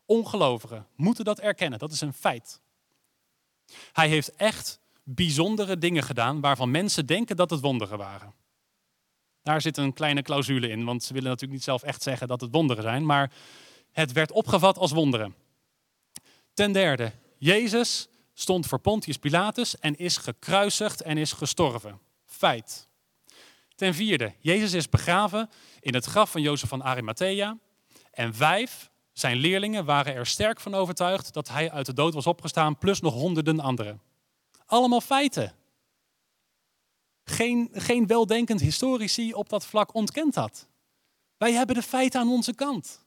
Ongelovigen 0.04 0.86
moeten 0.96 1.24
dat 1.24 1.40
erkennen, 1.40 1.78
dat 1.78 1.92
is 1.92 2.00
een 2.00 2.12
feit. 2.12 2.60
Hij 3.92 4.08
heeft 4.08 4.34
echt 4.34 4.80
bijzondere 5.02 5.78
dingen 5.78 6.02
gedaan 6.02 6.40
waarvan 6.40 6.70
mensen 6.70 7.06
denken 7.06 7.36
dat 7.36 7.50
het 7.50 7.60
wonderen 7.60 7.98
waren. 7.98 8.34
Daar 9.42 9.60
zit 9.60 9.76
een 9.76 9.92
kleine 9.92 10.22
clausule 10.22 10.68
in, 10.68 10.84
want 10.84 11.02
ze 11.02 11.12
willen 11.12 11.28
natuurlijk 11.28 11.54
niet 11.58 11.64
zelf 11.64 11.82
echt 11.82 12.02
zeggen 12.02 12.28
dat 12.28 12.40
het 12.40 12.50
wonderen 12.50 12.82
zijn, 12.82 13.06
maar 13.06 13.32
het 13.92 14.12
werd 14.12 14.32
opgevat 14.32 14.78
als 14.78 14.92
wonderen. 14.92 15.34
Ten 16.54 16.72
derde, 16.72 17.12
Jezus 17.38 18.08
stond 18.40 18.66
voor 18.66 18.78
Pontius 18.78 19.16
Pilatus 19.16 19.78
en 19.78 19.96
is 19.96 20.16
gekruisigd 20.16 21.02
en 21.02 21.18
is 21.18 21.32
gestorven. 21.32 22.00
Feit. 22.26 22.88
Ten 23.74 23.94
vierde, 23.94 24.34
Jezus 24.38 24.72
is 24.72 24.88
begraven 24.88 25.50
in 25.80 25.94
het 25.94 26.04
graf 26.04 26.30
van 26.30 26.42
Jozef 26.42 26.68
van 26.68 26.82
Arimathea. 26.82 27.58
En 28.10 28.34
vijf, 28.34 28.90
zijn 29.12 29.36
leerlingen 29.36 29.84
waren 29.84 30.14
er 30.14 30.26
sterk 30.26 30.60
van 30.60 30.74
overtuigd 30.74 31.32
dat 31.32 31.48
hij 31.48 31.70
uit 31.70 31.86
de 31.86 31.92
dood 31.92 32.14
was 32.14 32.26
opgestaan, 32.26 32.78
plus 32.78 33.00
nog 33.00 33.14
honderden 33.14 33.60
anderen. 33.60 34.00
Allemaal 34.66 35.00
feiten. 35.00 35.54
Geen, 37.24 37.68
geen 37.72 38.06
weldenkend 38.06 38.60
historici 38.60 39.32
op 39.32 39.48
dat 39.48 39.66
vlak 39.66 39.94
ontkent 39.94 40.34
dat. 40.34 40.68
Wij 41.36 41.52
hebben 41.52 41.74
de 41.74 41.82
feiten 41.82 42.20
aan 42.20 42.30
onze 42.30 42.54
kant. 42.54 43.04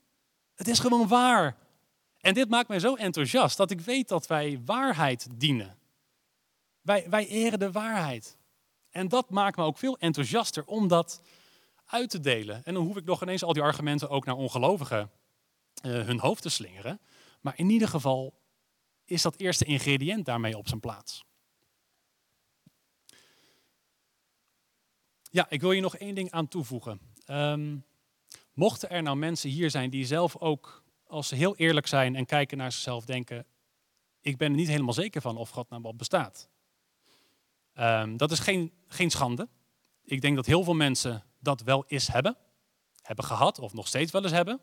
Het 0.55 0.67
is 0.67 0.79
gewoon 0.79 1.07
waar. 1.07 1.57
En 2.23 2.33
dit 2.33 2.49
maakt 2.49 2.67
mij 2.67 2.79
zo 2.79 2.95
enthousiast 2.95 3.57
dat 3.57 3.71
ik 3.71 3.81
weet 3.81 4.07
dat 4.07 4.27
wij 4.27 4.61
waarheid 4.65 5.27
dienen. 5.35 5.77
Wij, 6.81 7.09
wij 7.09 7.27
eren 7.27 7.59
de 7.59 7.71
waarheid. 7.71 8.37
En 8.89 9.07
dat 9.07 9.29
maakt 9.29 9.57
me 9.57 9.63
ook 9.63 9.77
veel 9.77 9.97
enthousiaster 9.97 10.65
om 10.65 10.87
dat 10.87 11.21
uit 11.85 12.09
te 12.09 12.19
delen. 12.19 12.65
En 12.65 12.73
dan 12.73 12.85
hoef 12.85 12.97
ik 12.97 13.05
nog 13.05 13.21
ineens 13.21 13.43
al 13.43 13.53
die 13.53 13.63
argumenten 13.63 14.09
ook 14.09 14.25
naar 14.25 14.35
ongelovigen 14.35 15.11
uh, 15.85 16.05
hun 16.05 16.19
hoofd 16.19 16.41
te 16.41 16.49
slingeren. 16.49 16.99
Maar 17.41 17.53
in 17.57 17.69
ieder 17.69 17.87
geval 17.87 18.33
is 19.05 19.21
dat 19.21 19.35
eerste 19.35 19.65
ingrediënt 19.65 20.25
daarmee 20.25 20.57
op 20.57 20.67
zijn 20.67 20.79
plaats. 20.79 21.25
Ja, 25.21 25.49
ik 25.49 25.61
wil 25.61 25.71
je 25.71 25.81
nog 25.81 25.95
één 25.95 26.15
ding 26.15 26.31
aan 26.31 26.47
toevoegen. 26.47 26.99
Um, 27.27 27.85
mochten 28.53 28.89
er 28.89 29.01
nou 29.01 29.17
mensen 29.17 29.49
hier 29.49 29.69
zijn 29.69 29.89
die 29.89 30.05
zelf 30.05 30.37
ook 30.37 30.82
als 31.13 31.27
ze 31.27 31.35
heel 31.35 31.55
eerlijk 31.55 31.87
zijn 31.87 32.15
en 32.15 32.25
kijken 32.25 32.57
naar 32.57 32.71
zichzelf, 32.71 33.05
denken: 33.05 33.45
Ik 34.21 34.37
ben 34.37 34.49
er 34.49 34.55
niet 34.55 34.67
helemaal 34.67 34.93
zeker 34.93 35.21
van 35.21 35.37
of 35.37 35.49
God 35.49 35.69
nou 35.69 35.81
wel 35.81 35.95
bestaat. 35.95 36.49
Ehm, 37.73 38.17
dat 38.17 38.31
is 38.31 38.39
geen, 38.39 38.73
geen 38.87 39.09
schande. 39.09 39.47
Ik 40.03 40.21
denk 40.21 40.35
dat 40.35 40.45
heel 40.45 40.63
veel 40.63 40.73
mensen 40.73 41.23
dat 41.39 41.61
wel 41.61 41.85
eens 41.87 42.07
hebben, 42.07 42.37
hebben 43.01 43.25
gehad 43.25 43.59
of 43.59 43.73
nog 43.73 43.87
steeds 43.87 44.11
wel 44.11 44.23
eens 44.23 44.31
hebben. 44.31 44.61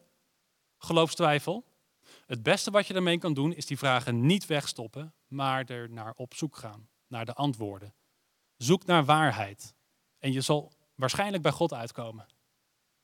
Geloofstwijfel. 0.79 1.65
Het 2.27 2.43
beste 2.43 2.71
wat 2.71 2.87
je 2.87 2.93
daarmee 2.93 3.19
kan 3.19 3.35
doen 3.35 3.55
is 3.55 3.67
die 3.67 3.79
vragen 3.79 4.27
niet 4.27 4.47
wegstoppen, 4.47 5.15
maar 5.27 5.65
er 5.65 5.91
naar 5.91 6.13
op 6.17 6.35
zoek 6.35 6.57
gaan, 6.57 6.89
naar 7.07 7.25
de 7.25 7.35
antwoorden. 7.35 7.95
Zoek 8.57 8.87
naar 8.87 9.05
waarheid. 9.05 9.75
En 10.19 10.33
je 10.33 10.41
zal 10.41 10.73
waarschijnlijk 10.95 11.43
bij 11.43 11.53
God 11.53 11.73
uitkomen. 11.73 12.27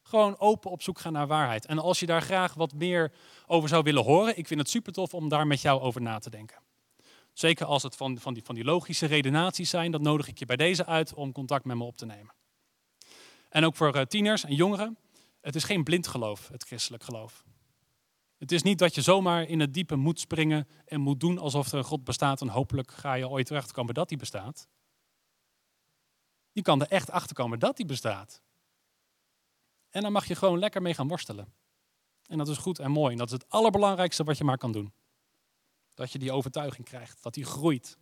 Gewoon 0.06 0.38
open 0.38 0.70
op 0.70 0.82
zoek 0.82 0.98
gaan 0.98 1.12
naar 1.12 1.26
waarheid. 1.26 1.66
En 1.66 1.78
als 1.78 2.00
je 2.00 2.06
daar 2.06 2.22
graag 2.22 2.54
wat 2.54 2.72
meer 2.72 3.12
over 3.46 3.68
zou 3.68 3.82
willen 3.82 4.04
horen, 4.04 4.38
ik 4.38 4.46
vind 4.46 4.60
het 4.60 4.70
super 4.70 4.92
tof 4.92 5.14
om 5.14 5.28
daar 5.28 5.46
met 5.46 5.60
jou 5.60 5.80
over 5.80 6.02
na 6.02 6.18
te 6.18 6.30
denken. 6.30 6.58
Zeker 7.32 7.66
als 7.66 7.82
het 7.82 7.96
van, 7.96 8.18
van, 8.18 8.34
die, 8.34 8.44
van 8.44 8.54
die 8.54 8.64
logische 8.64 9.06
redenaties 9.06 9.70
zijn, 9.70 9.90
dan 9.90 10.02
nodig 10.02 10.28
ik 10.28 10.38
je 10.38 10.46
bij 10.46 10.56
deze 10.56 10.86
uit 10.86 11.14
om 11.14 11.32
contact 11.32 11.64
met 11.64 11.76
me 11.76 11.84
op 11.84 11.96
te 11.96 12.06
nemen. 12.06 12.34
En 13.48 13.64
ook 13.64 13.76
voor 13.76 13.94
eh, 13.94 14.02
tieners 14.02 14.44
en 14.44 14.54
jongeren, 14.54 14.98
het 15.40 15.54
is 15.54 15.64
geen 15.64 15.84
blind 15.84 16.06
geloof, 16.06 16.48
het 16.48 16.64
christelijk 16.64 17.02
geloof. 17.02 17.44
Het 18.38 18.52
is 18.52 18.62
niet 18.62 18.78
dat 18.78 18.94
je 18.94 19.02
zomaar 19.02 19.42
in 19.42 19.60
het 19.60 19.74
diepe 19.74 19.96
moet 19.96 20.20
springen 20.20 20.68
en 20.84 21.00
moet 21.00 21.20
doen 21.20 21.38
alsof 21.38 21.72
er 21.72 21.78
een 21.78 21.84
God 21.84 22.04
bestaat 22.04 22.40
en 22.40 22.48
hopelijk 22.48 22.90
ga 22.90 23.14
je 23.14 23.28
ooit 23.28 23.46
terechtkomen 23.46 23.94
dat 23.94 24.08
hij 24.08 24.18
bestaat. 24.18 24.68
Je 26.52 26.62
kan 26.62 26.80
er 26.80 26.88
echt 26.88 27.10
achter 27.10 27.36
komen 27.36 27.58
dat 27.58 27.76
hij 27.76 27.86
bestaat. 27.86 28.44
En 29.96 30.02
dan 30.02 30.12
mag 30.12 30.26
je 30.26 30.34
gewoon 30.34 30.58
lekker 30.58 30.82
mee 30.82 30.94
gaan 30.94 31.08
worstelen. 31.08 31.52
En 32.26 32.38
dat 32.38 32.48
is 32.48 32.56
goed 32.56 32.78
en 32.78 32.90
mooi. 32.90 33.12
En 33.12 33.18
dat 33.18 33.26
is 33.26 33.32
het 33.32 33.48
allerbelangrijkste 33.48 34.24
wat 34.24 34.38
je 34.38 34.44
maar 34.44 34.58
kan 34.58 34.72
doen. 34.72 34.92
Dat 35.94 36.12
je 36.12 36.18
die 36.18 36.32
overtuiging 36.32 36.86
krijgt, 36.86 37.22
dat 37.22 37.34
die 37.34 37.44
groeit. 37.44 37.98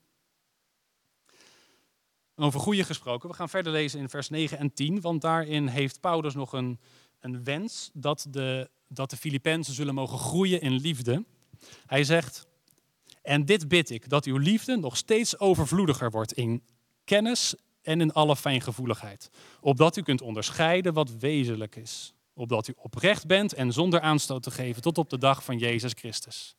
Over 2.36 2.60
groeien 2.60 2.84
gesproken, 2.84 3.28
we 3.28 3.34
gaan 3.34 3.48
verder 3.48 3.72
lezen 3.72 4.00
in 4.00 4.08
vers 4.08 4.28
9 4.28 4.58
en 4.58 4.72
10, 4.72 5.00
want 5.00 5.20
daarin 5.20 5.66
heeft 5.66 6.00
Paulus 6.00 6.34
nog 6.34 6.52
een, 6.52 6.80
een 7.20 7.44
wens 7.44 7.90
dat 7.92 8.26
de, 8.30 8.70
dat 8.88 9.10
de 9.10 9.60
zullen 9.60 9.94
mogen 9.94 10.18
groeien 10.18 10.60
in 10.60 10.72
liefde. 10.72 11.24
Hij 11.86 12.04
zegt, 12.04 12.46
en 13.22 13.44
dit 13.44 13.68
bid 13.68 13.90
ik, 13.90 14.08
dat 14.08 14.24
uw 14.24 14.36
liefde 14.36 14.76
nog 14.76 14.96
steeds 14.96 15.38
overvloediger 15.38 16.10
wordt 16.10 16.32
in 16.32 16.62
kennis 17.04 17.54
en 17.84 18.00
in 18.00 18.12
alle 18.12 18.36
fijngevoeligheid. 18.36 19.30
Opdat 19.60 19.96
u 19.96 20.02
kunt 20.02 20.20
onderscheiden 20.20 20.92
wat 20.92 21.10
wezenlijk 21.10 21.76
is. 21.76 22.14
Opdat 22.34 22.68
u 22.68 22.72
oprecht 22.76 23.26
bent 23.26 23.52
en 23.52 23.72
zonder 23.72 24.00
aanstoot 24.00 24.42
te 24.42 24.50
geven 24.50 24.82
tot 24.82 24.98
op 24.98 25.10
de 25.10 25.18
dag 25.18 25.44
van 25.44 25.58
Jezus 25.58 25.92
Christus. 25.92 26.56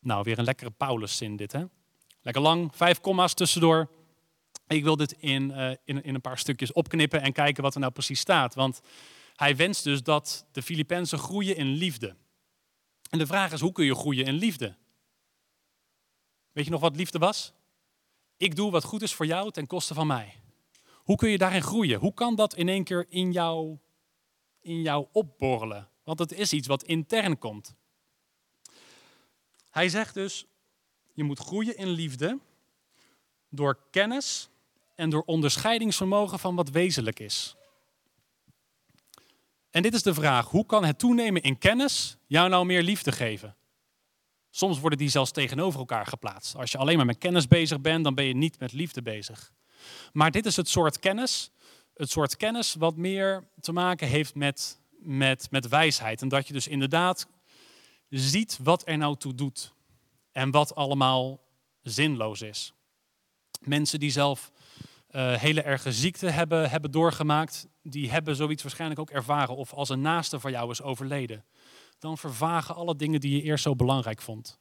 Nou, 0.00 0.22
weer 0.22 0.38
een 0.38 0.44
lekkere 0.44 0.70
Pauluszin 0.70 1.36
dit, 1.36 1.52
hè? 1.52 1.64
Lekker 2.20 2.42
lang, 2.42 2.70
vijf 2.74 3.00
komma's 3.00 3.34
tussendoor. 3.34 3.90
Ik 4.66 4.82
wil 4.82 4.96
dit 4.96 5.12
in, 5.12 5.50
uh, 5.50 5.70
in, 5.84 6.02
in 6.02 6.14
een 6.14 6.20
paar 6.20 6.38
stukjes 6.38 6.72
opknippen 6.72 7.22
en 7.22 7.32
kijken 7.32 7.62
wat 7.62 7.74
er 7.74 7.80
nou 7.80 7.92
precies 7.92 8.20
staat. 8.20 8.54
Want 8.54 8.80
hij 9.36 9.56
wenst 9.56 9.84
dus 9.84 10.02
dat 10.02 10.46
de 10.52 10.62
Filippenzen 10.62 11.18
groeien 11.18 11.56
in 11.56 11.66
liefde. 11.66 12.16
En 13.10 13.18
de 13.18 13.26
vraag 13.26 13.52
is, 13.52 13.60
hoe 13.60 13.72
kun 13.72 13.84
je 13.84 13.94
groeien 13.94 14.24
in 14.24 14.34
liefde? 14.34 14.76
Weet 16.52 16.64
je 16.64 16.70
nog 16.70 16.80
wat 16.80 16.96
liefde 16.96 17.18
was? 17.18 17.52
Ik 18.36 18.56
doe 18.56 18.70
wat 18.70 18.84
goed 18.84 19.02
is 19.02 19.14
voor 19.14 19.26
jou 19.26 19.50
ten 19.50 19.66
koste 19.66 19.94
van 19.94 20.06
mij. 20.06 20.34
Hoe 20.92 21.16
kun 21.16 21.28
je 21.28 21.38
daarin 21.38 21.62
groeien? 21.62 21.98
Hoe 21.98 22.14
kan 22.14 22.34
dat 22.34 22.54
in 22.54 22.68
één 22.68 22.84
keer 22.84 23.06
in 23.08 23.32
jou, 23.32 23.78
in 24.60 24.82
jou 24.82 25.06
opborrelen? 25.12 25.88
Want 26.04 26.18
het 26.18 26.32
is 26.32 26.52
iets 26.52 26.66
wat 26.66 26.82
intern 26.82 27.38
komt. 27.38 27.74
Hij 29.70 29.88
zegt 29.88 30.14
dus, 30.14 30.46
je 31.12 31.24
moet 31.24 31.38
groeien 31.38 31.76
in 31.76 31.88
liefde 31.88 32.38
door 33.48 33.78
kennis 33.90 34.48
en 34.94 35.10
door 35.10 35.22
onderscheidingsvermogen 35.22 36.38
van 36.38 36.54
wat 36.54 36.70
wezenlijk 36.70 37.20
is. 37.20 37.56
En 39.70 39.82
dit 39.82 39.94
is 39.94 40.02
de 40.02 40.14
vraag, 40.14 40.48
hoe 40.48 40.66
kan 40.66 40.84
het 40.84 40.98
toenemen 40.98 41.42
in 41.42 41.58
kennis 41.58 42.16
jou 42.26 42.48
nou 42.48 42.66
meer 42.66 42.82
liefde 42.82 43.12
geven? 43.12 43.56
Soms 44.56 44.78
worden 44.80 44.98
die 44.98 45.08
zelfs 45.08 45.30
tegenover 45.30 45.78
elkaar 45.78 46.06
geplaatst. 46.06 46.56
Als 46.56 46.72
je 46.72 46.78
alleen 46.78 46.96
maar 46.96 47.06
met 47.06 47.18
kennis 47.18 47.46
bezig 47.46 47.80
bent, 47.80 48.04
dan 48.04 48.14
ben 48.14 48.24
je 48.24 48.34
niet 48.34 48.58
met 48.58 48.72
liefde 48.72 49.02
bezig. 49.02 49.52
Maar 50.12 50.30
dit 50.30 50.46
is 50.46 50.56
het 50.56 50.68
soort 50.68 50.98
kennis, 50.98 51.50
het 51.94 52.10
soort 52.10 52.36
kennis 52.36 52.74
wat 52.74 52.96
meer 52.96 53.48
te 53.60 53.72
maken 53.72 54.08
heeft 54.08 54.34
met, 54.34 54.80
met, 54.98 55.50
met 55.50 55.68
wijsheid. 55.68 56.22
En 56.22 56.28
dat 56.28 56.46
je 56.46 56.52
dus 56.52 56.68
inderdaad 56.68 57.26
ziet 58.08 58.58
wat 58.62 58.82
er 58.88 58.96
nou 58.98 59.16
toe 59.16 59.34
doet. 59.34 59.72
En 60.32 60.50
wat 60.50 60.74
allemaal 60.74 61.40
zinloos 61.82 62.42
is. 62.42 62.74
Mensen 63.60 64.00
die 64.00 64.10
zelf 64.10 64.52
uh, 65.10 65.34
hele 65.34 65.62
erge 65.62 65.92
ziekte 65.92 66.30
hebben, 66.30 66.70
hebben 66.70 66.90
doorgemaakt, 66.90 67.66
die 67.82 68.10
hebben 68.10 68.36
zoiets 68.36 68.62
waarschijnlijk 68.62 69.00
ook 69.00 69.10
ervaren. 69.10 69.56
Of 69.56 69.72
als 69.72 69.88
een 69.88 70.00
naaste 70.00 70.40
van 70.40 70.50
jou 70.50 70.70
is 70.70 70.82
overleden 70.82 71.44
dan 71.98 72.18
vervagen 72.18 72.74
alle 72.74 72.96
dingen 72.96 73.20
die 73.20 73.36
je 73.36 73.42
eerst 73.42 73.62
zo 73.62 73.76
belangrijk 73.76 74.22
vond. 74.22 74.58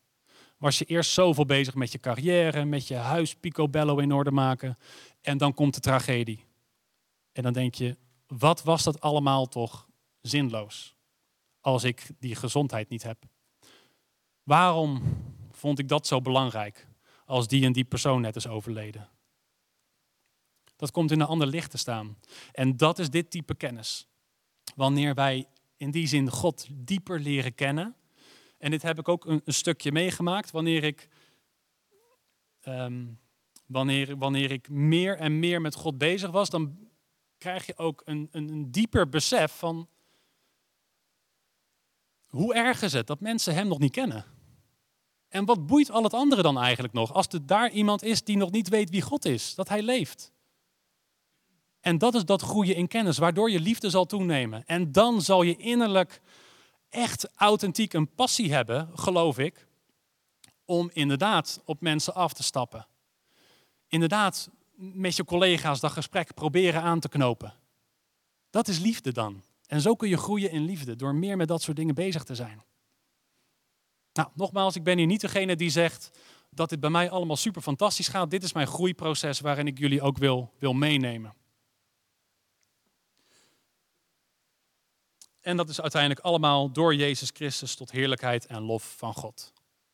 Was 0.58 0.78
je 0.78 0.86
eerst 0.86 1.12
zoveel 1.12 1.46
bezig 1.46 1.76
met 1.76 1.92
je 1.92 2.00
carrière, 2.00 2.66
met 2.66 2.88
je 2.88 2.96
huis 2.96 3.36
picobello 3.36 3.98
in 3.98 4.12
orde 4.12 4.32
maken 4.32 4.78
en 5.22 5.38
dan 5.38 5.54
komt 5.54 5.74
de 5.74 5.80
tragedie. 5.80 6.46
En 7.32 7.44
dan 7.44 7.54
denk 7.54 7.76
je, 7.76 7.98
wat 8.28 8.64
was 8.64 8.84
dat 8.84 9.02
allemaal 9.02 9.48
toch 9.48 9.88
zinloos 10.22 10.96
als 11.62 11.84
ik 11.84 12.10
die 12.20 12.36
gezondheid 12.36 12.90
niet 12.90 13.04
heb? 13.04 13.24
Waarom 14.44 15.02
vond 15.52 15.80
ik 15.80 15.88
dat 15.88 16.08
zo 16.08 16.22
belangrijk 16.22 16.88
als 17.26 17.48
die 17.48 17.66
en 17.66 17.74
die 17.74 17.84
persoon 17.84 18.22
net 18.22 18.36
is 18.36 18.48
overleden? 18.48 19.10
Dat 20.76 20.92
komt 20.92 21.12
in 21.12 21.20
een 21.20 21.28
ander 21.28 21.48
licht 21.48 21.72
te 21.72 21.78
staan. 21.78 22.18
En 22.52 22.78
dat 22.78 23.00
is 23.00 23.10
dit 23.10 23.32
type 23.32 23.56
kennis. 23.56 24.08
Wanneer 24.76 25.14
wij 25.14 25.48
in 25.78 25.92
die 25.92 26.08
zin 26.08 26.30
God 26.30 26.68
dieper 26.72 27.20
leren 27.20 27.56
kennen. 27.56 27.96
En 28.58 28.72
dit 28.72 28.82
heb 28.82 29.00
ik 29.00 29.08
ook 29.08 29.26
een, 29.26 29.42
stukje 29.46 29.92
meegemaakt 29.92 30.52
wanneer 30.52 30.84
ik, 30.84 31.08
um, 32.68 33.20
wanneer, 33.66 34.18
wanneer 34.18 34.52
ik 34.52 34.70
meer 34.70 35.18
en 35.18 35.40
meer 35.40 35.62
met 35.62 35.76
God 35.76 35.98
bezig 35.98 36.32
was, 36.32 36.50
dan 36.50 36.78
krijg 37.38 37.66
je 37.66 37.78
ook 37.78 38.02
een, 38.06 38.28
een, 38.32 38.50
een 38.50 38.72
dieper 38.72 39.10
besef 39.10 39.52
van 39.52 39.90
hoe 42.26 42.54
erg 42.54 42.82
is 42.82 42.94
het 42.94 43.08
dat 43.08 43.20
mensen 43.20 43.54
Hem 43.54 43.68
nog 43.68 43.80
niet 43.80 43.92
kennen. 43.92 44.26
En 45.28 45.46
wat 45.46 45.66
boeit 45.68 45.92
al 45.92 46.04
het 46.04 46.14
andere 46.14 46.42
dan 46.42 46.60
eigenlijk 46.60 46.94
nog? 46.94 47.14
Als 47.14 47.28
er 47.28 47.46
daar 47.46 47.72
iemand 47.72 48.04
is 48.04 48.24
die 48.24 48.38
nog 48.38 48.52
niet 48.52 48.70
weet 48.70 48.90
wie 48.90 49.02
God 49.02 49.26
is, 49.26 49.56
dat 49.56 49.70
Hij 49.70 49.82
leeft. 49.82 50.34
En 51.86 51.98
dat 51.98 52.16
is 52.16 52.26
dat 52.26 52.42
groeien 52.42 52.76
in 52.76 52.88
kennis, 52.88 53.18
waardoor 53.18 53.52
je 53.52 53.60
liefde 53.60 53.90
zal 53.90 54.06
toenemen. 54.06 54.64
En 54.66 54.92
dan 54.92 55.22
zal 55.22 55.42
je 55.42 55.56
innerlijk 55.56 56.22
echt 56.90 57.30
authentiek 57.36 57.94
een 57.94 58.14
passie 58.16 58.54
hebben, 58.54 58.90
geloof 58.96 59.38
ik, 59.38 59.68
om 60.64 60.90
inderdaad 60.94 61.62
op 61.66 61.82
mensen 61.82 62.14
af 62.14 62.34
te 62.34 62.44
stappen. 62.44 62.88
Inderdaad 63.88 64.50
met 64.76 65.16
je 65.16 65.24
collega's 65.24 65.80
dat 65.80 65.92
gesprek 65.92 66.34
proberen 66.34 66.82
aan 66.82 67.00
te 67.00 67.10
knopen. 67.10 67.54
Dat 68.50 68.68
is 68.68 68.80
liefde 68.80 69.12
dan. 69.12 69.44
En 69.68 69.82
zo 69.82 69.96
kun 69.96 70.10
je 70.10 70.18
groeien 70.18 70.52
in 70.52 70.66
liefde, 70.66 70.96
door 70.96 71.16
meer 71.16 71.38
met 71.38 71.48
dat 71.48 71.62
soort 71.62 71.78
dingen 71.78 71.96
bezig 71.96 72.24
te 72.24 72.36
zijn. 72.36 72.64
Nou, 74.14 74.30
nogmaals, 74.34 74.76
ik 74.76 74.84
ben 74.84 74.98
hier 74.98 75.08
niet 75.08 75.22
degene 75.22 75.56
die 75.56 75.70
zegt 75.70 76.12
dat 76.50 76.70
dit 76.70 76.80
bij 76.80 76.90
mij 76.90 77.10
allemaal 77.10 77.38
super 77.38 77.62
fantastisch 77.62 78.08
gaat. 78.08 78.32
Dit 78.32 78.44
is 78.44 78.54
mijn 78.54 78.68
groeiproces 78.68 79.40
waarin 79.40 79.68
ik 79.68 79.78
jullie 79.78 80.02
ook 80.02 80.18
wil, 80.18 80.54
wil 80.60 80.74
meenemen. 80.74 81.34
En 85.46 85.58
dat 85.58 85.70
is 85.70 85.82
uiteindelijk 85.82 86.22
allemaal 86.22 86.72
door 86.72 86.96
Jezus 86.96 87.30
Christus 87.34 87.76
tot 87.76 87.92
heerlijkheid 87.92 88.46
en 88.46 88.62
lof 88.62 88.96
van 88.98 89.14
God. 89.14 89.54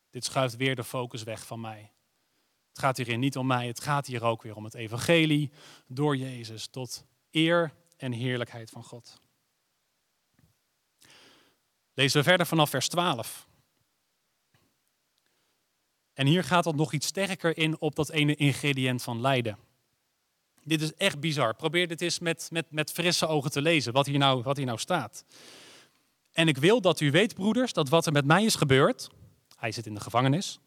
Dit 0.10 0.26
schuift 0.26 0.56
weer 0.56 0.76
de 0.76 0.84
focus 0.84 1.24
weg 1.24 1.46
van 1.46 1.62
mij. 1.62 1.92
Het 2.70 2.80
gaat 2.80 2.98
hierin 2.98 3.20
niet 3.20 3.38
om 3.38 3.48
mij, 3.48 3.68
het 3.68 3.82
gaat 3.82 4.06
hier 4.06 4.24
ook 4.24 4.42
weer 4.42 4.56
om 4.56 4.64
het 4.64 4.74
evangelie 4.74 5.52
door 5.88 6.16
Jezus 6.16 6.68
tot 6.68 7.06
eer 7.32 7.74
en 7.98 8.12
heerlijkheid 8.12 8.70
van 8.70 8.84
God. 8.84 9.22
Lezen 11.94 12.18
we 12.20 12.28
verder 12.28 12.46
vanaf 12.46 12.70
vers 12.70 12.88
12. 12.88 13.48
En 16.14 16.28
hier 16.28 16.44
gaat 16.44 16.66
het 16.66 16.76
nog 16.76 16.94
iets 16.94 17.08
sterker 17.08 17.58
in 17.58 17.82
op 17.82 17.96
dat 17.96 18.10
ene 18.10 18.36
ingrediënt 18.36 19.04
van 19.04 19.22
lijden. 19.22 19.58
Dit 20.64 20.82
is 20.82 20.94
echt 20.94 21.20
bizar. 21.20 21.56
Probeer 21.56 21.88
dit 21.88 22.02
eens 22.02 22.20
met, 22.20 22.48
met, 22.52 22.66
met 22.70 22.92
frisse 22.92 23.28
ogen 23.28 23.52
te 23.52 23.62
lezen, 23.62 23.94
wat 23.94 24.06
hier, 24.06 24.18
nou, 24.18 24.42
wat 24.42 24.58
hier 24.58 24.66
nou 24.66 24.78
staat. 24.78 25.26
En 26.32 26.48
ik 26.48 26.58
wil 26.58 26.82
dat 26.82 27.00
u 27.00 27.12
weet, 27.12 27.34
broeders, 27.34 27.74
dat 27.74 27.90
wat 27.90 28.06
er 28.06 28.12
met 28.12 28.26
mij 28.26 28.44
is 28.44 28.56
gebeurd, 28.56 29.10
hij 29.58 29.72
zit 29.72 29.86
in 29.86 29.94
de 29.94 30.00
gevangenis, 30.00 30.60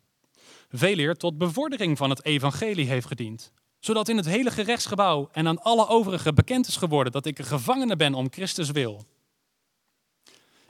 veel 0.70 0.98
eer 0.98 1.14
tot 1.14 1.38
bevordering 1.38 1.96
van 1.96 2.10
het 2.10 2.24
evangelie 2.24 2.86
heeft 2.86 3.06
gediend. 3.06 3.52
Zodat 3.78 4.08
in 4.08 4.16
het 4.16 4.26
hele 4.26 4.50
gerechtsgebouw 4.50 5.28
en 5.32 5.48
aan 5.48 5.62
alle 5.62 5.88
overigen 5.88 6.34
bekend 6.34 6.66
is 6.66 6.76
geworden 6.76 7.12
dat 7.12 7.26
ik 7.26 7.38
een 7.38 7.44
gevangene 7.44 7.96
ben 7.96 8.14
om 8.14 8.32
Christus 8.32 8.70
wil. 8.70 9.04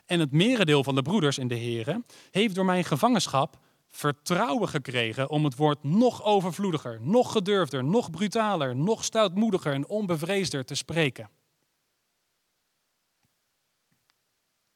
En 0.06 0.20
het 0.20 0.32
merendeel 0.32 0.84
van 0.84 0.94
de 0.94 1.02
broeders 1.02 1.38
in 1.38 1.48
de 1.48 1.54
Heren 1.54 2.06
heeft 2.30 2.54
door 2.54 2.64
mijn 2.64 2.84
gevangenschap 2.84 3.58
vertrouwen 3.96 4.68
gekregen 4.68 5.30
om 5.30 5.44
het 5.44 5.56
woord 5.56 5.82
nog 5.82 6.22
overvloediger, 6.22 7.00
nog 7.00 7.32
gedurfder, 7.32 7.84
nog 7.84 8.10
brutaler, 8.10 8.76
nog 8.76 9.04
stoutmoediger 9.04 9.72
en 9.72 9.88
onbevreesder 9.88 10.64
te 10.64 10.74
spreken. 10.74 11.30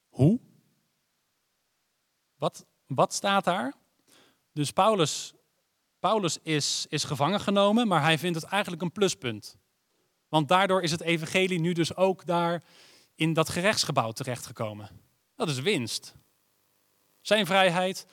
Hoe? 0.08 0.40
Wat, 2.36 2.66
wat 2.86 3.14
staat 3.14 3.44
daar? 3.44 3.74
Dus 4.52 4.70
Paulus, 4.70 5.34
Paulus 5.98 6.38
is, 6.42 6.86
is 6.88 7.04
gevangen 7.04 7.40
genomen, 7.40 7.88
maar 7.88 8.02
hij 8.02 8.18
vindt 8.18 8.40
het 8.40 8.50
eigenlijk 8.50 8.82
een 8.82 8.92
pluspunt. 8.92 9.56
Want 10.28 10.48
daardoor 10.48 10.82
is 10.82 10.90
het 10.90 11.00
evangelie 11.00 11.60
nu 11.60 11.72
dus 11.72 11.96
ook 11.96 12.26
daar 12.26 12.64
in 13.14 13.32
dat 13.32 13.48
gerechtsgebouw 13.48 14.12
terechtgekomen. 14.12 14.88
Dat 15.36 15.48
is 15.48 15.60
winst. 15.60 16.14
Zijn 17.20 17.46
vrijheid 17.46 18.06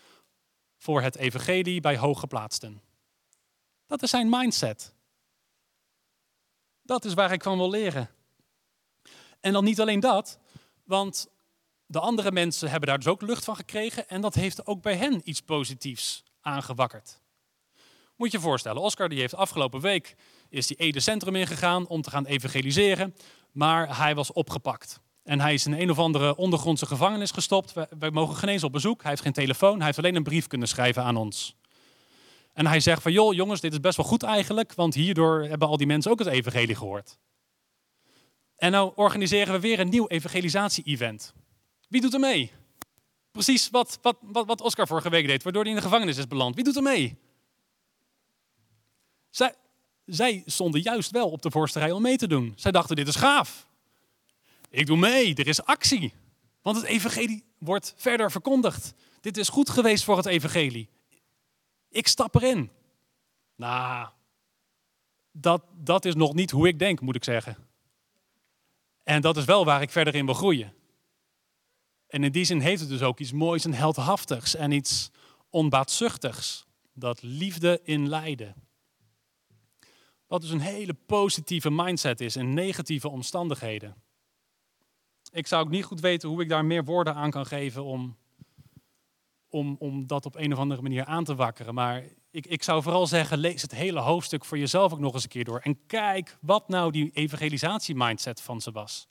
voor 0.85 1.01
het 1.01 1.15
evangelie 1.15 1.81
bij 1.81 1.97
hooggeplaatsten. 1.97 2.81
Dat 3.87 4.01
is 4.01 4.09
zijn 4.09 4.29
mindset. 4.29 4.93
Dat 6.81 7.05
is 7.05 7.13
waar 7.13 7.31
ik 7.31 7.43
van 7.43 7.57
wil 7.57 7.69
leren. 7.69 8.09
En 9.39 9.53
dan 9.53 9.63
niet 9.63 9.81
alleen 9.81 9.99
dat, 9.99 10.39
want 10.83 11.27
de 11.85 11.99
andere 11.99 12.31
mensen 12.31 12.69
hebben 12.69 12.89
daar 12.89 12.97
dus 12.97 13.07
ook 13.07 13.21
lucht 13.21 13.43
van 13.43 13.55
gekregen 13.55 14.07
en 14.07 14.21
dat 14.21 14.33
heeft 14.33 14.65
ook 14.65 14.81
bij 14.81 14.95
hen 14.95 15.21
iets 15.23 15.41
positiefs 15.41 16.23
aangewakkerd. 16.41 17.21
Moet 18.15 18.31
je 18.31 18.37
je 18.37 18.43
voorstellen, 18.43 18.81
Oscar 18.81 19.09
die 19.09 19.19
heeft 19.19 19.35
afgelopen 19.35 19.81
week 19.81 20.15
is 20.49 20.67
die 20.67 20.77
Ede 20.77 20.99
Centrum 20.99 21.35
ingegaan 21.35 21.87
om 21.87 22.01
te 22.01 22.09
gaan 22.09 22.25
evangeliseren, 22.25 23.15
maar 23.51 23.97
hij 23.97 24.15
was 24.15 24.31
opgepakt. 24.33 24.99
En 25.25 25.39
hij 25.39 25.53
is 25.53 25.65
in 25.65 25.73
een 25.73 25.89
of 25.89 25.99
andere 25.99 26.35
ondergrondse 26.35 26.85
gevangenis 26.85 27.31
gestopt. 27.31 27.73
Wij, 27.99 28.11
mogen 28.11 28.35
geen 28.35 28.49
eens 28.49 28.63
op 28.63 28.71
bezoek. 28.71 29.01
Hij 29.01 29.09
heeft 29.09 29.21
geen 29.21 29.33
telefoon. 29.33 29.77
Hij 29.77 29.85
heeft 29.85 29.97
alleen 29.97 30.15
een 30.15 30.23
brief 30.23 30.47
kunnen 30.47 30.67
schrijven 30.67 31.03
aan 31.03 31.17
ons. 31.17 31.55
En 32.53 32.67
hij 32.67 32.79
zegt 32.79 33.01
van, 33.01 33.11
joh 33.11 33.33
jongens, 33.33 33.61
dit 33.61 33.71
is 33.71 33.79
best 33.79 33.97
wel 33.97 34.05
goed 34.05 34.23
eigenlijk, 34.23 34.73
want 34.73 34.93
hierdoor 34.93 35.43
hebben 35.43 35.67
al 35.67 35.77
die 35.77 35.87
mensen 35.87 36.11
ook 36.11 36.19
het 36.19 36.27
evangelie 36.27 36.75
gehoord. 36.75 37.17
En 38.55 38.71
nou 38.71 38.91
organiseren 38.95 39.53
we 39.53 39.59
weer 39.59 39.79
een 39.79 39.89
nieuw 39.89 40.07
evangelisatie-event. 40.07 41.33
Wie 41.87 42.01
doet 42.01 42.13
er 42.13 42.19
mee? 42.19 42.51
Precies 43.31 43.69
wat, 43.69 43.99
wat, 44.01 44.17
wat, 44.21 44.45
wat 44.45 44.61
Oscar 44.61 44.87
vorige 44.87 45.09
week 45.09 45.27
deed, 45.27 45.43
waardoor 45.43 45.61
hij 45.61 45.71
in 45.71 45.77
de 45.77 45.83
gevangenis 45.83 46.17
is 46.17 46.27
beland. 46.27 46.55
Wie 46.55 46.63
doet 46.63 46.75
er 46.75 46.81
mee? 46.81 47.17
Zij, 49.29 49.53
zij 50.05 50.43
stonden 50.45 50.81
juist 50.81 51.11
wel 51.11 51.29
op 51.29 51.41
de 51.41 51.51
voorste 51.51 51.79
rij 51.79 51.91
om 51.91 52.01
mee 52.01 52.17
te 52.17 52.27
doen. 52.27 52.53
Zij 52.55 52.71
dachten, 52.71 52.95
dit 52.95 53.07
is 53.07 53.15
gaaf. 53.15 53.67
Ik 54.75 54.85
doe 54.85 54.97
mee, 54.97 55.35
er 55.35 55.47
is 55.47 55.63
actie. 55.63 56.13
Want 56.61 56.77
het 56.77 56.85
evangelie 56.85 57.43
wordt 57.57 57.93
verder 57.97 58.31
verkondigd. 58.31 58.93
Dit 59.21 59.37
is 59.37 59.49
goed 59.49 59.69
geweest 59.69 60.03
voor 60.03 60.17
het 60.17 60.25
evangelie. 60.25 60.89
Ik 61.89 62.07
stap 62.07 62.35
erin. 62.35 62.71
Nou, 63.55 64.09
dat, 65.31 65.63
dat 65.73 66.05
is 66.05 66.15
nog 66.15 66.33
niet 66.33 66.51
hoe 66.51 66.67
ik 66.67 66.79
denk, 66.79 67.01
moet 67.01 67.15
ik 67.15 67.23
zeggen. 67.23 67.57
En 69.03 69.21
dat 69.21 69.37
is 69.37 69.45
wel 69.45 69.65
waar 69.65 69.81
ik 69.81 69.89
verder 69.89 70.15
in 70.15 70.25
wil 70.25 70.33
groeien. 70.33 70.73
En 72.07 72.23
in 72.23 72.31
die 72.31 72.45
zin 72.45 72.59
heeft 72.59 72.79
het 72.79 72.89
dus 72.89 73.01
ook 73.01 73.19
iets 73.19 73.31
moois 73.31 73.65
en 73.65 73.73
heldhaftigs 73.73 74.55
en 74.55 74.71
iets 74.71 75.11
onbaatzuchtigs. 75.49 76.65
Dat 76.93 77.21
liefde 77.21 77.79
in 77.83 78.09
lijden. 78.09 78.55
Wat 80.27 80.41
dus 80.41 80.49
een 80.49 80.59
hele 80.59 80.93
positieve 80.93 81.71
mindset 81.71 82.21
is 82.21 82.35
in 82.35 82.53
negatieve 82.53 83.09
omstandigheden. 83.09 84.03
Ik 85.35 85.47
zou 85.47 85.63
ook 85.63 85.69
niet 85.69 85.83
goed 85.83 85.99
weten 85.99 86.29
hoe 86.29 86.41
ik 86.41 86.49
daar 86.49 86.65
meer 86.65 86.83
woorden 86.83 87.15
aan 87.15 87.31
kan 87.31 87.45
geven 87.45 87.83
om, 87.83 88.17
om, 89.49 89.75
om 89.79 90.07
dat 90.07 90.25
op 90.25 90.35
een 90.35 90.53
of 90.53 90.59
andere 90.59 90.81
manier 90.81 91.05
aan 91.05 91.23
te 91.23 91.35
wakkeren. 91.35 91.73
Maar 91.73 92.03
ik, 92.31 92.47
ik 92.47 92.63
zou 92.63 92.81
vooral 92.81 93.07
zeggen, 93.07 93.37
lees 93.37 93.61
het 93.61 93.71
hele 93.71 93.99
hoofdstuk 93.99 94.45
voor 94.45 94.57
jezelf 94.57 94.93
ook 94.93 94.99
nog 94.99 95.13
eens 95.13 95.23
een 95.23 95.29
keer 95.29 95.43
door. 95.43 95.59
En 95.59 95.85
kijk 95.85 96.37
wat 96.41 96.67
nou 96.67 96.91
die 96.91 97.11
evangelisatie-mindset 97.13 98.41
van 98.41 98.61
ze 98.61 98.71
was. 98.71 99.07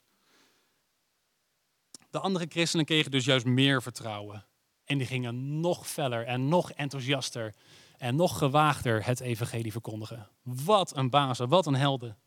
De 2.09 2.19
andere 2.19 2.45
christenen 2.49 2.85
kregen 2.85 3.11
dus 3.11 3.25
juist 3.25 3.45
meer 3.45 3.81
vertrouwen. 3.81 4.45
En 4.85 4.97
die 4.97 5.07
gingen 5.07 5.59
nog 5.59 5.87
feller 5.87 6.25
en 6.25 6.47
nog 6.47 6.71
enthousiaster 6.71 7.55
en 7.97 8.15
nog 8.15 8.37
gewaagder 8.37 9.05
het 9.05 9.19
evangelie 9.19 9.71
verkondigen. 9.71 10.29
Wat 10.43 10.95
een 10.95 11.09
bazen, 11.09 11.49
wat 11.49 11.65
een 11.65 11.75
helden. 11.75 12.17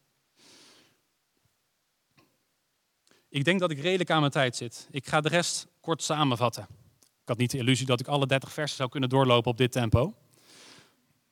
Ik 3.29 3.45
denk 3.45 3.61
dat 3.61 3.71
ik 3.71 3.81
redelijk 3.81 4.11
aan 4.11 4.21
mijn 4.21 4.33
tijd 4.33 4.57
zit. 4.57 4.89
Ik 4.91 5.07
ga 5.07 5.21
de 5.21 5.29
rest 5.29 5.67
kort 5.81 6.03
samenvatten. 6.03 6.67
Ik 7.01 7.29
had 7.35 7.39
niet 7.39 7.51
de 7.51 7.59
illusie 7.59 7.87
dat 7.87 8.01
ik 8.01 8.07
alle 8.07 8.27
30 8.27 8.53
versen 8.53 8.77
zou 8.77 8.89
kunnen 8.89 9.09
doorlopen 9.09 9.51
op 9.51 9.57
dit 9.57 9.73
tempo. 9.73 10.15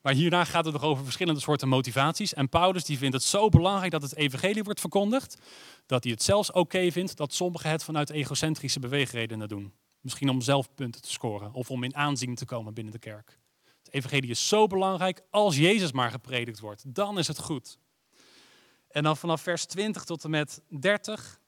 Maar 0.00 0.14
hierna 0.14 0.44
gaat 0.44 0.64
het 0.64 0.74
nog 0.74 0.82
over 0.82 1.04
verschillende 1.04 1.40
soorten 1.40 1.68
motivaties. 1.68 2.34
En 2.34 2.48
Paulus 2.48 2.84
die 2.84 2.98
vindt 2.98 3.14
het 3.14 3.22
zo 3.22 3.48
belangrijk 3.48 3.92
dat 3.92 4.02
het 4.02 4.16
evangelie 4.16 4.62
wordt 4.62 4.80
verkondigd, 4.80 5.38
dat 5.86 6.02
hij 6.02 6.12
het 6.12 6.22
zelfs 6.22 6.52
oké 6.52 6.90
vindt 6.90 7.16
dat 7.16 7.34
sommigen 7.34 7.70
het 7.70 7.84
vanuit 7.84 8.10
egocentrische 8.10 8.80
beweegredenen 8.80 9.48
doen. 9.48 9.72
Misschien 10.00 10.28
om 10.28 10.40
zelf 10.40 10.74
punten 10.74 11.02
te 11.02 11.10
scoren 11.10 11.52
of 11.52 11.70
om 11.70 11.84
in 11.84 11.96
aanzien 11.96 12.34
te 12.34 12.44
komen 12.44 12.74
binnen 12.74 12.92
de 12.92 12.98
kerk. 12.98 13.38
Het 13.82 13.94
evangelie 13.94 14.30
is 14.30 14.48
zo 14.48 14.66
belangrijk, 14.66 15.22
als 15.30 15.56
Jezus 15.56 15.92
maar 15.92 16.10
gepredikt 16.10 16.60
wordt, 16.60 16.94
dan 16.94 17.18
is 17.18 17.26
het 17.26 17.38
goed. 17.38 17.78
En 18.88 19.02
dan 19.02 19.16
vanaf 19.16 19.40
vers 19.40 19.64
20 19.64 20.04
tot 20.04 20.24
en 20.24 20.30
met 20.30 20.62
30 20.68 21.40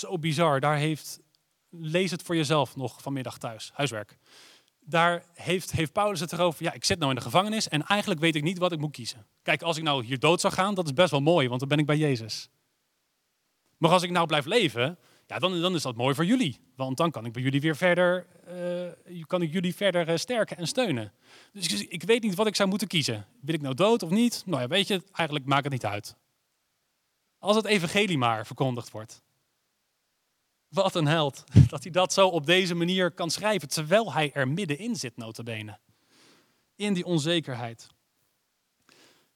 zo 0.00 0.18
bizar. 0.18 0.60
Daar 0.60 0.76
heeft, 0.76 1.20
lees 1.70 2.10
het 2.10 2.22
voor 2.22 2.36
jezelf 2.36 2.76
nog 2.76 3.02
vanmiddag 3.02 3.38
thuis, 3.38 3.70
huiswerk. 3.74 4.18
Daar 4.80 5.24
heeft, 5.34 5.72
heeft 5.72 5.92
Paulus 5.92 6.20
het 6.20 6.32
erover, 6.32 6.64
ja, 6.64 6.72
ik 6.72 6.84
zit 6.84 6.98
nou 6.98 7.10
in 7.10 7.16
de 7.16 7.22
gevangenis 7.22 7.68
en 7.68 7.86
eigenlijk 7.86 8.20
weet 8.20 8.36
ik 8.36 8.42
niet 8.42 8.58
wat 8.58 8.72
ik 8.72 8.78
moet 8.78 8.92
kiezen. 8.92 9.26
Kijk, 9.42 9.62
als 9.62 9.76
ik 9.76 9.82
nou 9.82 10.04
hier 10.04 10.18
dood 10.18 10.40
zou 10.40 10.52
gaan, 10.52 10.74
dat 10.74 10.86
is 10.86 10.92
best 10.92 11.10
wel 11.10 11.20
mooi, 11.20 11.48
want 11.48 11.60
dan 11.60 11.68
ben 11.68 11.78
ik 11.78 11.86
bij 11.86 11.96
Jezus. 11.96 12.48
Maar 13.76 13.90
als 13.90 14.02
ik 14.02 14.10
nou 14.10 14.26
blijf 14.26 14.44
leven, 14.44 14.98
ja, 15.30 15.38
dan, 15.38 15.60
dan 15.60 15.74
is 15.74 15.82
dat 15.82 15.96
mooi 15.96 16.14
voor 16.14 16.24
jullie. 16.24 16.60
Want 16.76 16.96
dan 16.96 17.10
kan 17.10 17.24
ik 17.24 17.32
bij 17.32 17.42
jullie 17.42 17.60
weer 17.60 17.76
verder, 17.76 18.26
uh, 19.08 19.24
kan 19.26 19.42
ik 19.42 19.52
jullie 19.52 19.74
verder 19.74 20.08
uh, 20.08 20.16
sterken 20.16 20.56
en 20.56 20.66
steunen. 20.66 21.12
Dus 21.52 21.82
ik, 21.82 21.90
ik, 21.90 22.02
weet 22.02 22.22
niet 22.22 22.34
wat 22.34 22.46
ik 22.46 22.56
zou 22.56 22.68
moeten 22.68 22.88
kiezen. 22.88 23.26
Wil 23.40 23.54
ik 23.54 23.60
nou 23.60 23.74
dood 23.74 24.02
of 24.02 24.10
niet? 24.10 24.42
Nou 24.46 24.62
ja, 24.62 24.68
weet 24.68 24.86
je, 24.86 25.02
eigenlijk 25.12 25.48
maakt 25.48 25.64
het 25.64 25.72
niet 25.72 25.84
uit. 25.84 26.16
Als 27.38 27.56
het 27.56 27.64
evangelie 27.64 28.18
maar 28.18 28.46
verkondigd 28.46 28.90
wordt. 28.90 29.22
Wat 30.70 30.94
een 30.94 31.06
held. 31.06 31.44
Dat 31.70 31.82
hij 31.82 31.92
dat 31.92 32.12
zo 32.12 32.28
op 32.28 32.46
deze 32.46 32.74
manier 32.74 33.10
kan 33.10 33.30
schrijven, 33.30 33.68
terwijl 33.68 34.12
hij 34.12 34.32
er 34.32 34.48
middenin 34.48 34.96
zit, 34.96 35.16
notabene. 35.16 35.78
In 36.76 36.94
die 36.94 37.04
onzekerheid. 37.04 37.88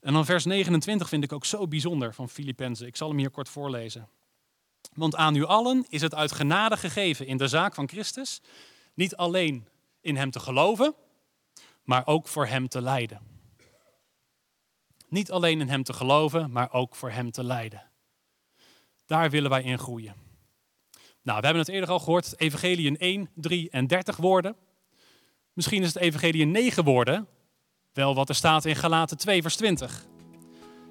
En 0.01 0.12
dan 0.12 0.25
vers 0.25 0.44
29 0.44 1.09
vind 1.09 1.25
ik 1.25 1.33
ook 1.33 1.44
zo 1.44 1.68
bijzonder 1.68 2.14
van 2.14 2.29
Filippenzen. 2.29 2.87
Ik 2.87 2.97
zal 2.97 3.09
hem 3.09 3.18
hier 3.18 3.31
kort 3.31 3.49
voorlezen. 3.49 4.09
Want 4.92 5.16
aan 5.16 5.35
u 5.35 5.44
allen 5.44 5.85
is 5.88 6.01
het 6.01 6.14
uit 6.14 6.33
genade 6.33 6.77
gegeven 6.77 7.27
in 7.27 7.37
de 7.37 7.49
zaak 7.49 7.75
van 7.75 7.88
Christus, 7.88 8.40
niet 8.94 9.16
alleen 9.16 9.68
in 10.01 10.16
hem 10.16 10.31
te 10.31 10.40
geloven, 10.40 10.94
maar 11.83 12.07
ook 12.07 12.29
voor 12.29 12.47
hem 12.47 12.68
te 12.68 12.83
lijden. 12.83 13.20
Niet 15.09 15.31
alleen 15.31 15.61
in 15.61 15.68
hem 15.68 15.83
te 15.83 15.92
geloven, 15.92 16.51
maar 16.51 16.73
ook 16.73 16.94
voor 16.94 17.11
hem 17.11 17.31
te 17.31 17.44
lijden. 17.44 17.83
Daar 19.07 19.31
willen 19.31 19.51
wij 19.51 19.62
in 19.62 19.79
groeien. 19.79 20.23
Nou, 21.24 21.38
we 21.38 21.44
hebben 21.44 21.64
het 21.64 21.72
eerder 21.72 21.90
al 21.90 21.98
gehoord, 21.98 22.30
het 22.30 22.40
evangelie 22.40 22.87
in 22.87 22.98
1, 22.98 23.28
3 23.34 23.70
en 23.70 23.87
30 23.87 24.16
woorden. 24.16 24.56
Misschien 25.52 25.82
is 25.82 25.94
het 25.94 26.02
evangelie 26.02 26.40
in 26.40 26.50
9 26.50 26.84
woorden, 26.84 27.26
wel 27.92 28.14
wat 28.14 28.28
er 28.28 28.34
staat 28.34 28.64
in 28.64 28.76
Galaten 28.76 29.16
2, 29.16 29.42
vers 29.42 29.56
20. 29.56 30.06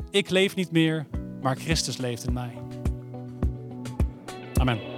Ik 0.10 0.30
leef 0.30 0.56
niet 0.56 0.72
meer, 0.72 1.08
maar 1.42 1.56
Christus 1.56 1.98
leeft 1.98 2.28
in 2.28 2.34
mij. 2.34 2.54
Amen. 4.54 4.93